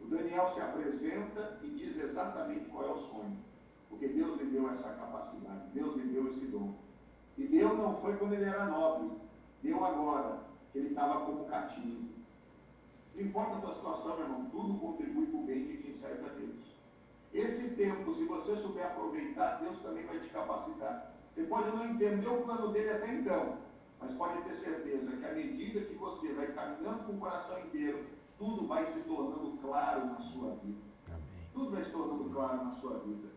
O 0.00 0.06
Daniel 0.06 0.50
se 0.50 0.60
apresenta 0.60 1.58
e 1.62 1.68
diz 1.68 1.96
exatamente 1.96 2.68
qual 2.70 2.86
é 2.86 2.90
o 2.90 2.98
sonho. 2.98 3.36
Porque 3.88 4.08
Deus 4.08 4.40
lhe 4.40 4.46
deu 4.46 4.70
essa 4.70 4.90
capacidade, 4.90 5.70
Deus 5.72 5.96
lhe 5.96 6.12
deu 6.12 6.28
esse 6.30 6.46
dom. 6.46 6.74
E 7.36 7.46
Deus 7.46 7.78
não 7.78 7.94
foi 7.96 8.16
quando 8.16 8.34
ele 8.34 8.44
era 8.44 8.66
nobre, 8.66 9.10
deu 9.62 9.84
agora, 9.84 10.40
ele 10.74 10.88
estava 10.88 11.24
como 11.24 11.46
cativo. 11.46 12.08
Não 13.14 13.22
importa 13.22 13.56
a 13.56 13.60
tua 13.60 13.74
situação, 13.74 14.16
meu 14.16 14.24
irmão, 14.26 14.50
tudo 14.50 14.78
contribui 14.78 15.26
para 15.26 15.40
o 15.40 15.42
bem 15.42 15.66
de 15.66 15.76
quem 15.78 15.94
serve 15.94 16.24
a 16.24 16.32
Deus. 16.32 16.78
Esse 17.32 17.74
tempo, 17.74 18.12
se 18.12 18.24
você 18.24 18.56
souber 18.56 18.86
aproveitar, 18.86 19.58
Deus 19.60 19.78
também 19.80 20.06
vai 20.06 20.18
te 20.18 20.28
capacitar. 20.28 21.12
Você 21.34 21.44
pode 21.44 21.70
não 21.76 21.84
entender 21.84 22.28
o 22.28 22.42
plano 22.42 22.72
dele 22.72 22.90
até 22.90 23.12
então, 23.14 23.58
mas 24.00 24.14
pode 24.14 24.42
ter 24.42 24.54
certeza 24.54 25.16
que 25.16 25.24
à 25.24 25.32
medida 25.32 25.80
que 25.80 25.94
você 25.94 26.32
vai 26.32 26.52
caminhando 26.52 27.04
com 27.04 27.12
o 27.12 27.18
coração 27.18 27.60
inteiro, 27.60 28.06
tudo 28.38 28.66
vai 28.66 28.86
se 28.86 29.00
tornando 29.00 29.58
claro 29.58 30.06
na 30.06 30.20
sua 30.20 30.50
vida. 30.56 30.80
Amém. 31.08 31.48
Tudo 31.52 31.70
vai 31.70 31.82
se 31.82 31.90
tornando 31.90 32.30
claro 32.30 32.64
na 32.64 32.72
sua 32.72 32.98
vida. 33.00 33.28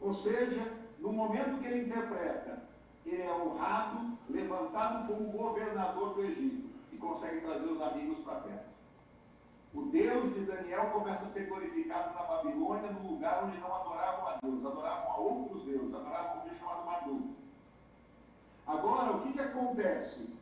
Ou 0.00 0.12
seja, 0.12 0.72
no 0.98 1.12
momento 1.12 1.60
que 1.60 1.66
ele 1.66 1.86
interpreta, 1.86 2.63
ele 3.04 3.22
é 3.22 3.32
honrado, 3.32 4.16
levantado 4.28 5.06
como 5.06 5.30
governador 5.30 6.14
do 6.14 6.24
Egito 6.24 6.70
e 6.92 6.96
consegue 6.96 7.40
trazer 7.40 7.66
os 7.66 7.80
amigos 7.80 8.18
para 8.20 8.40
perto. 8.40 8.74
O 9.74 9.82
Deus 9.86 10.34
de 10.34 10.44
Daniel 10.44 10.90
começa 10.90 11.24
a 11.24 11.28
ser 11.28 11.46
glorificado 11.46 12.14
na 12.14 12.22
Babilônia, 12.22 12.92
no 12.92 13.10
lugar 13.10 13.44
onde 13.44 13.58
não 13.58 13.74
adoravam 13.74 14.28
a 14.28 14.38
Deus, 14.42 14.64
adoravam 14.64 15.12
a 15.12 15.16
outros 15.18 15.64
deuses, 15.64 15.92
adoravam 15.92 16.40
um 16.40 16.44
Deus 16.44 16.58
chamado 16.58 16.86
Marduk. 16.86 17.34
Agora, 18.66 19.16
o 19.16 19.22
que, 19.22 19.32
que 19.32 19.40
acontece? 19.40 20.32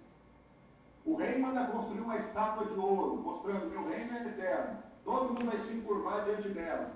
O 1.04 1.16
rei 1.16 1.38
manda 1.38 1.66
construir 1.66 2.00
uma 2.00 2.16
estátua 2.16 2.66
de 2.66 2.78
ouro, 2.78 3.22
mostrando 3.22 3.70
que 3.70 3.76
o 3.76 3.88
reino 3.88 4.16
é 4.16 4.28
eterno. 4.28 4.82
Todo 5.04 5.32
mundo 5.32 5.46
vai 5.46 5.58
se 5.58 5.78
encurvar 5.78 6.24
diante 6.24 6.50
dela. 6.50 6.92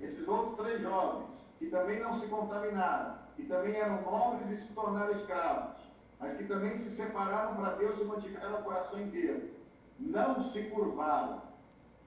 Esses 0.00 0.28
outros 0.28 0.56
três 0.56 0.82
jovens, 0.82 1.48
que 1.58 1.68
também 1.68 2.00
não 2.00 2.20
se 2.20 2.28
contaminaram, 2.28 3.18
que 3.36 3.44
também 3.44 3.76
eram 3.76 4.02
nobres 4.02 4.50
e 4.50 4.56
se 4.56 4.72
tornaram 4.72 5.14
escravos, 5.14 5.76
mas 6.18 6.36
que 6.36 6.44
também 6.44 6.76
se 6.76 6.90
separaram 6.90 7.54
para 7.56 7.74
Deus 7.74 8.00
e 8.00 8.04
mantiveram 8.04 8.60
o 8.60 8.64
coração 8.64 9.00
inteiro, 9.02 9.50
não 9.98 10.40
se 10.42 10.64
curvaram, 10.70 11.42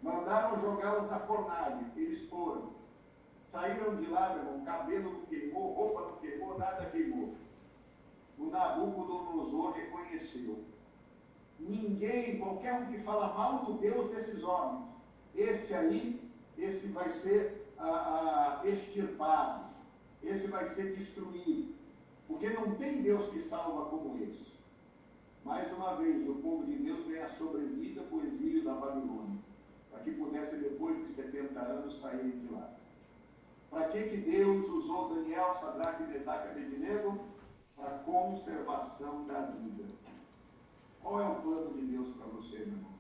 mandaram 0.01 0.59
jogá-los 0.59 1.09
na 1.09 1.19
fornalha, 1.19 1.85
eles 1.95 2.27
foram. 2.27 2.79
Saíram 3.51 3.95
de 3.95 4.07
lá, 4.07 4.29
meu 4.29 4.39
irmão, 4.39 4.65
cabelo 4.65 5.13
não 5.13 5.21
queimou, 5.25 5.73
roupa 5.73 6.01
não 6.01 6.17
queimou, 6.17 6.57
nada 6.57 6.85
queimou. 6.85 7.33
O 8.37 8.45
Nabucodonosor 8.45 9.73
reconheceu. 9.73 10.63
Ninguém, 11.59 12.39
qualquer 12.39 12.73
um 12.75 12.85
que 12.85 12.99
fala 12.99 13.33
mal 13.33 13.65
do 13.65 13.73
Deus 13.73 14.11
desses 14.11 14.43
homens, 14.43 14.85
esse 15.35 15.73
aí, 15.73 16.31
esse 16.57 16.87
vai 16.87 17.11
ser 17.11 17.73
ah, 17.77 18.61
ah, 18.63 18.67
extirpado, 18.67 19.68
esse 20.23 20.47
vai 20.47 20.65
ser 20.67 20.95
destruído. 20.95 21.73
Porque 22.27 22.49
não 22.49 22.75
tem 22.75 23.01
Deus 23.01 23.29
que 23.31 23.41
salva 23.41 23.89
como 23.89 24.17
esse. 24.23 24.49
Mais 25.43 25.71
uma 25.73 25.95
vez, 25.95 26.27
o 26.27 26.35
povo 26.35 26.65
de 26.65 26.75
Deus 26.75 27.07
ganha 27.07 27.25
a 27.25 27.29
sobrevida 27.29 28.03
para 28.03 28.17
o 28.17 28.25
exílio 28.25 28.63
da 28.63 28.73
Babilônia 28.73 29.39
para 29.99 29.99
que 30.03 30.11
pudesse, 30.11 30.55
depois 30.57 30.97
de 31.05 31.11
70 31.11 31.59
anos, 31.59 31.99
sair 31.99 32.31
de 32.31 32.53
lá. 32.53 32.73
Para 33.69 33.89
que, 33.89 34.01
que 34.03 34.17
Deus 34.17 34.67
usou 34.67 35.13
Daniel, 35.13 35.53
Sadraque, 35.55 36.03
Mesaque 36.03 36.47
e 36.47 36.51
Abednego? 36.51 37.19
Para 37.75 37.95
a 37.95 37.99
conservação 37.99 39.25
da 39.25 39.41
vida. 39.41 39.83
Qual 41.01 41.19
é 41.19 41.27
o 41.27 41.41
plano 41.41 41.73
de 41.73 41.81
Deus 41.81 42.09
para 42.09 42.27
você, 42.27 42.59
meu 42.59 42.67
irmão? 42.67 42.91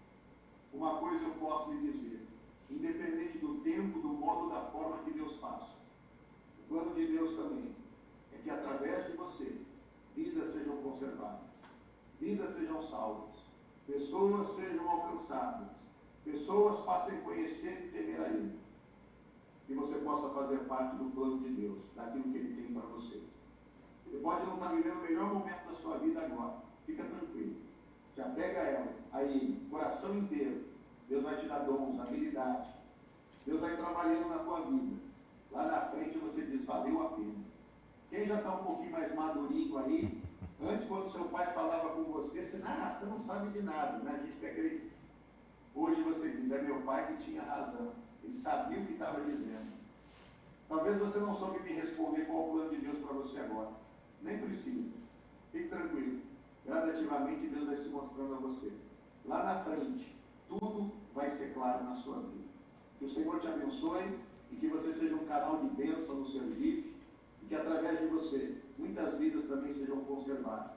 Uma 0.73 0.97
coisa 0.97 1.25
eu 1.25 1.33
posso 1.35 1.71
lhe 1.71 1.91
dizer, 1.91 2.27
independente 2.69 3.39
do 3.39 3.55
tempo, 3.61 3.99
do 3.99 4.09
modo, 4.09 4.49
da 4.49 4.61
forma 4.65 5.03
que 5.03 5.11
Deus 5.11 5.37
faça. 5.37 5.78
O 6.69 6.71
plano 6.71 6.93
de 6.93 7.07
Deus 7.07 7.35
também 7.35 7.75
é 8.31 8.37
que 8.43 8.49
através 8.51 9.07
de 9.07 9.17
você, 9.17 9.57
vidas 10.15 10.49
sejam 10.49 10.77
conservadas, 10.83 11.49
vidas 12.21 12.51
sejam 12.51 12.79
salvas, 12.83 13.39
pessoas 13.87 14.49
sejam 14.49 14.87
alcançadas, 14.87 15.67
pessoas 16.23 16.81
passem 16.81 17.17
a 17.17 17.21
conhecer 17.21 17.85
e 17.85 17.91
temer 17.91 18.21
a 18.21 18.27
Ele. 18.27 18.59
E 19.67 19.73
você 19.73 19.97
possa 19.97 20.29
fazer 20.29 20.59
parte 20.65 20.97
do 20.97 21.09
plano 21.09 21.39
de 21.39 21.49
Deus, 21.49 21.79
daquilo 21.95 22.25
que 22.25 22.37
Ele 22.37 22.61
tem 22.61 22.71
para 22.71 22.87
você. 22.89 23.19
Você 24.05 24.17
pode 24.17 24.45
não 24.45 24.53
estar 24.53 24.67
vivendo 24.67 24.99
o 24.99 25.01
melhor 25.01 25.33
momento 25.33 25.65
da 25.65 25.73
sua 25.73 25.97
vida 25.97 26.23
agora. 26.23 26.57
Fica 26.85 27.03
tranquilo. 27.03 27.55
Se 28.13 28.21
apega 28.21 28.59
a 28.59 28.65
ela, 28.65 28.93
a 29.11 29.23
Ele, 29.23 29.67
coração 29.71 30.15
inteiro. 30.19 30.65
Deus 31.07 31.23
vai 31.23 31.35
te 31.35 31.47
dar 31.47 31.59
dons, 31.59 31.99
habilidade. 31.99 32.69
Deus 33.43 33.59
vai 33.59 33.75
trabalhando 33.75 34.29
na 34.29 34.37
tua 34.37 34.61
vida. 34.61 35.08
Lá 35.51 35.63
na 35.63 35.81
frente 35.89 36.17
você 36.17 36.43
diz, 36.43 36.65
valeu 36.65 37.01
a 37.01 37.09
pena. 37.09 37.35
Quem 38.09 38.25
já 38.25 38.37
está 38.37 38.55
um 38.55 38.63
pouquinho 38.63 38.91
mais 38.91 39.13
madurinho 39.13 39.77
aí, 39.77 40.21
antes 40.61 40.87
quando 40.87 41.09
seu 41.09 41.25
pai 41.25 41.53
falava 41.53 41.89
com 41.89 42.03
você, 42.11 42.43
você, 42.43 42.61
ah, 42.65 42.95
você 42.97 43.05
não 43.05 43.19
sabe 43.19 43.49
de 43.49 43.61
nada, 43.61 43.99
né? 43.99 44.19
A 44.19 44.25
gente 44.25 44.39
tem 44.39 44.49
aquele 44.49 44.89
Hoje 45.75 46.01
você 46.01 46.29
diz, 46.29 46.51
é 46.51 46.61
meu 46.61 46.81
pai 46.81 47.07
que 47.07 47.23
tinha 47.23 47.41
razão. 47.41 47.93
Ele 48.23 48.35
sabia 48.35 48.79
o 48.79 48.85
que 48.85 48.93
estava 48.93 49.21
dizendo. 49.21 49.71
Talvez 50.67 50.99
você 50.99 51.19
não 51.19 51.33
soube 51.33 51.63
me 51.63 51.73
responder 51.73 52.25
qual 52.25 52.49
o 52.49 52.51
plano 52.51 52.69
de 52.71 52.81
Deus 52.81 52.97
para 52.97 53.13
você 53.13 53.39
agora. 53.39 53.71
Nem 54.21 54.39
precisa. 54.39 54.89
Fique 55.51 55.69
tranquilo. 55.69 56.21
Gradativamente 56.65 57.47
Deus 57.47 57.67
vai 57.67 57.77
se 57.77 57.89
mostrando 57.89 58.35
a 58.35 58.37
você. 58.39 58.73
Lá 59.25 59.43
na 59.43 59.63
frente, 59.63 60.15
tudo 60.47 60.91
vai 61.13 61.29
ser 61.29 61.53
claro 61.53 61.85
na 61.85 61.95
sua 61.95 62.19
vida. 62.19 62.49
Que 62.97 63.05
o 63.05 63.09
Senhor 63.09 63.39
te 63.39 63.47
abençoe 63.47 64.19
e 64.51 64.55
que 64.55 64.67
você 64.67 64.93
seja 64.93 65.15
um 65.15 65.25
canal 65.25 65.61
de 65.61 65.69
bênção 65.69 66.15
no 66.15 66.27
seu 66.27 66.43
dia 66.51 66.83
e 67.41 67.45
que 67.47 67.55
através 67.55 67.99
de 67.99 68.07
você 68.07 68.55
muitas 68.77 69.17
vidas 69.17 69.45
também 69.45 69.73
sejam 69.73 69.97
conservadas. 70.05 70.71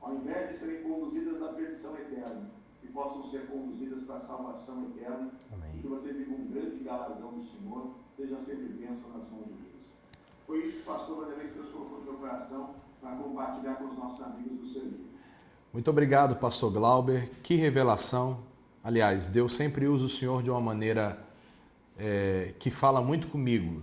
Ao 0.00 0.14
invés 0.14 0.52
de 0.52 0.58
serem 0.58 0.82
conduzidas 0.82 1.42
à 1.42 1.52
perdição 1.52 1.96
eterna, 1.96 2.50
que 2.80 2.88
possam 2.88 3.28
ser 3.28 3.46
conduzidas 3.46 4.04
para 4.04 4.16
a 4.16 4.20
salvação 4.20 4.84
eterna. 4.84 5.30
Amém. 5.52 5.70
E 5.76 5.80
que 5.80 5.88
você 5.88 6.12
viva 6.12 6.34
um 6.34 6.46
grande 6.46 6.84
galardão 6.84 7.32
do 7.32 7.42
Senhor, 7.42 7.94
seja 8.16 8.40
sempre 8.40 8.68
bênção 8.68 9.10
nas 9.10 9.28
mãos 9.30 9.46
de 9.46 9.54
Deus. 9.54 9.86
Foi 10.46 10.64
isso, 10.64 10.84
pastor 10.84 11.24
Vanderlei, 11.24 11.48
que 11.48 11.54
Deus 11.54 11.70
colocou 11.70 11.98
no 11.98 12.04
meu 12.04 12.14
coração 12.14 12.74
para 13.00 13.16
compartilhar 13.16 13.74
com 13.76 13.86
os 13.86 13.98
nossos 13.98 14.24
amigos 14.24 14.60
do 14.60 14.68
serviço. 14.68 15.16
Muito 15.72 15.90
obrigado, 15.90 16.36
pastor 16.36 16.72
Glauber. 16.72 17.30
Que 17.42 17.54
revelação. 17.56 18.38
Aliás, 18.82 19.26
Deus 19.26 19.54
sempre 19.54 19.88
usa 19.88 20.06
o 20.06 20.08
Senhor 20.08 20.42
de 20.42 20.50
uma 20.50 20.60
maneira 20.60 21.25
é, 21.98 22.54
que 22.58 22.70
fala 22.70 23.00
muito 23.00 23.28
comigo. 23.28 23.82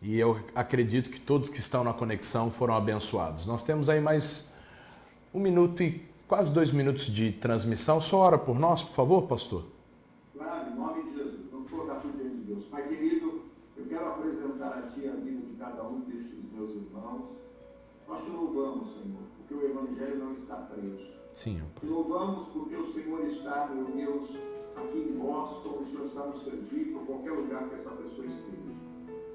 E 0.00 0.18
eu 0.18 0.38
acredito 0.54 1.08
que 1.10 1.18
todos 1.18 1.48
que 1.48 1.58
estão 1.58 1.82
na 1.82 1.92
conexão 1.92 2.50
foram 2.50 2.74
abençoados. 2.74 3.46
Nós 3.46 3.62
temos 3.62 3.88
aí 3.88 4.00
mais 4.00 4.54
um 5.32 5.40
minuto 5.40 5.82
e 5.82 6.06
quase 6.28 6.52
dois 6.52 6.70
minutos 6.70 7.06
de 7.06 7.32
transmissão. 7.32 8.00
Só 8.00 8.18
ora 8.18 8.38
por 8.38 8.58
nós, 8.58 8.82
por 8.82 8.94
favor, 8.94 9.22
pastor. 9.22 9.64
Claro, 10.36 10.70
em 10.70 10.76
nome 10.76 11.04
de 11.04 11.16
Jesus. 11.16 11.50
Vamos 11.50 11.70
colocar 11.70 11.96
tudo 11.96 12.18
diante 12.18 12.36
de 12.36 12.44
Deus. 12.44 12.64
Pai 12.64 12.86
querido, 12.86 13.44
eu 13.76 13.86
quero 13.86 14.08
apresentar 14.08 14.78
a 14.78 14.82
Ti 14.82 15.08
a 15.08 15.16
vida 15.16 15.46
de 15.46 15.54
cada 15.58 15.82
um 15.84 16.00
destes 16.00 16.34
meus 16.52 16.70
irmãos. 16.76 17.30
Nós 18.06 18.22
te 18.24 18.30
louvamos, 18.30 18.92
Senhor, 18.92 19.22
porque 19.38 19.54
o 19.54 19.70
Evangelho 19.70 20.18
não 20.18 20.34
está 20.34 20.56
preso. 20.56 21.14
Sim, 21.34 21.60
louvamos 21.82 22.46
porque 22.50 22.76
o 22.76 22.86
Senhor 22.86 23.26
está, 23.26 23.66
meu 23.66 23.86
Deus, 23.86 24.36
aqui 24.76 24.98
em 24.98 25.18
Boston, 25.18 25.80
o 25.80 25.84
Senhor 25.84 26.06
está 26.06 26.26
no 26.26 26.36
Sergipe, 26.36 26.94
ou 26.94 27.04
qualquer 27.06 27.32
lugar 27.32 27.68
que 27.68 27.74
essa 27.74 27.90
pessoa 27.90 28.24
esteja. 28.24 28.72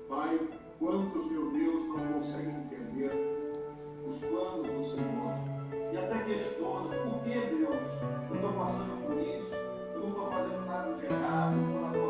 Pai, 0.07 0.39
quantos, 0.79 1.29
meu 1.29 1.51
Deus, 1.51 1.85
não 1.87 2.13
conseguem 2.13 2.55
entender 2.55 3.11
os 4.07 4.17
planos 4.23 4.65
do 4.65 4.83
Senhor 4.95 5.91
e 5.91 5.97
até 5.97 6.23
questiono, 6.23 6.87
por 6.87 7.21
que 7.21 7.33
Deus? 7.33 7.75
Eu 8.29 8.35
estou 8.35 8.53
passando 8.53 9.05
por 9.05 9.17
isso, 9.17 9.53
eu 9.93 9.99
não 9.99 10.07
estou 10.07 10.31
fazendo 10.31 10.65
nada 10.67 10.93
de 10.93 11.05
errado, 11.05 11.57
estou 11.59 11.81
na 11.81 11.91
tua 11.91 12.08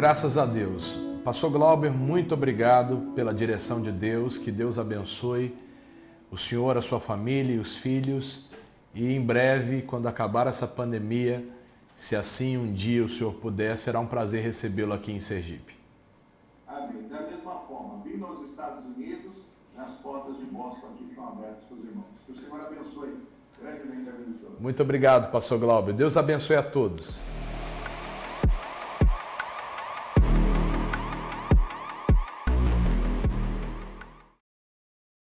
Graças 0.00 0.38
a 0.38 0.46
Deus. 0.46 0.98
Pastor 1.22 1.50
Glauber, 1.50 1.90
muito 1.90 2.32
obrigado 2.32 3.12
pela 3.14 3.34
direção 3.34 3.82
de 3.82 3.92
Deus. 3.92 4.38
Que 4.38 4.50
Deus 4.50 4.78
abençoe 4.78 5.54
o 6.30 6.38
senhor, 6.38 6.78
a 6.78 6.80
sua 6.80 6.98
família 6.98 7.56
e 7.56 7.58
os 7.58 7.76
filhos. 7.76 8.48
E 8.94 9.12
em 9.12 9.20
breve, 9.20 9.82
quando 9.82 10.06
acabar 10.06 10.46
essa 10.46 10.66
pandemia, 10.66 11.46
se 11.94 12.16
assim 12.16 12.56
um 12.56 12.72
dia 12.72 13.04
o 13.04 13.10
senhor 13.10 13.34
puder, 13.34 13.76
será 13.76 14.00
um 14.00 14.06
prazer 14.06 14.42
recebê-lo 14.42 14.94
aqui 14.94 15.12
em 15.12 15.20
Sergipe. 15.20 15.76
Amém. 16.66 17.06
Da 17.06 17.20
mesma 17.20 17.56
forma, 17.68 18.02
vindo 18.02 18.24
aos 18.24 18.48
Estados 18.48 18.82
Unidos, 18.82 19.36
as 19.76 19.96
portas 19.96 20.38
de 20.38 20.46
Boston 20.46 20.86
aqui 20.94 21.08
estão 21.10 21.28
abertas 21.28 21.64
para 21.68 21.76
os 21.76 21.84
irmãos. 21.84 22.06
Que 22.24 22.32
o 22.32 22.36
Senhor 22.36 22.58
abençoe 22.58 23.16
grandemente 23.60 24.08
a 24.08 24.12
vida 24.12 24.30
de 24.30 24.38
todos. 24.38 24.60
Muito 24.60 24.82
obrigado, 24.82 25.30
pastor 25.30 25.58
Glauber. 25.58 25.92
Deus 25.92 26.16
abençoe 26.16 26.56
a 26.56 26.62
todos. 26.62 27.20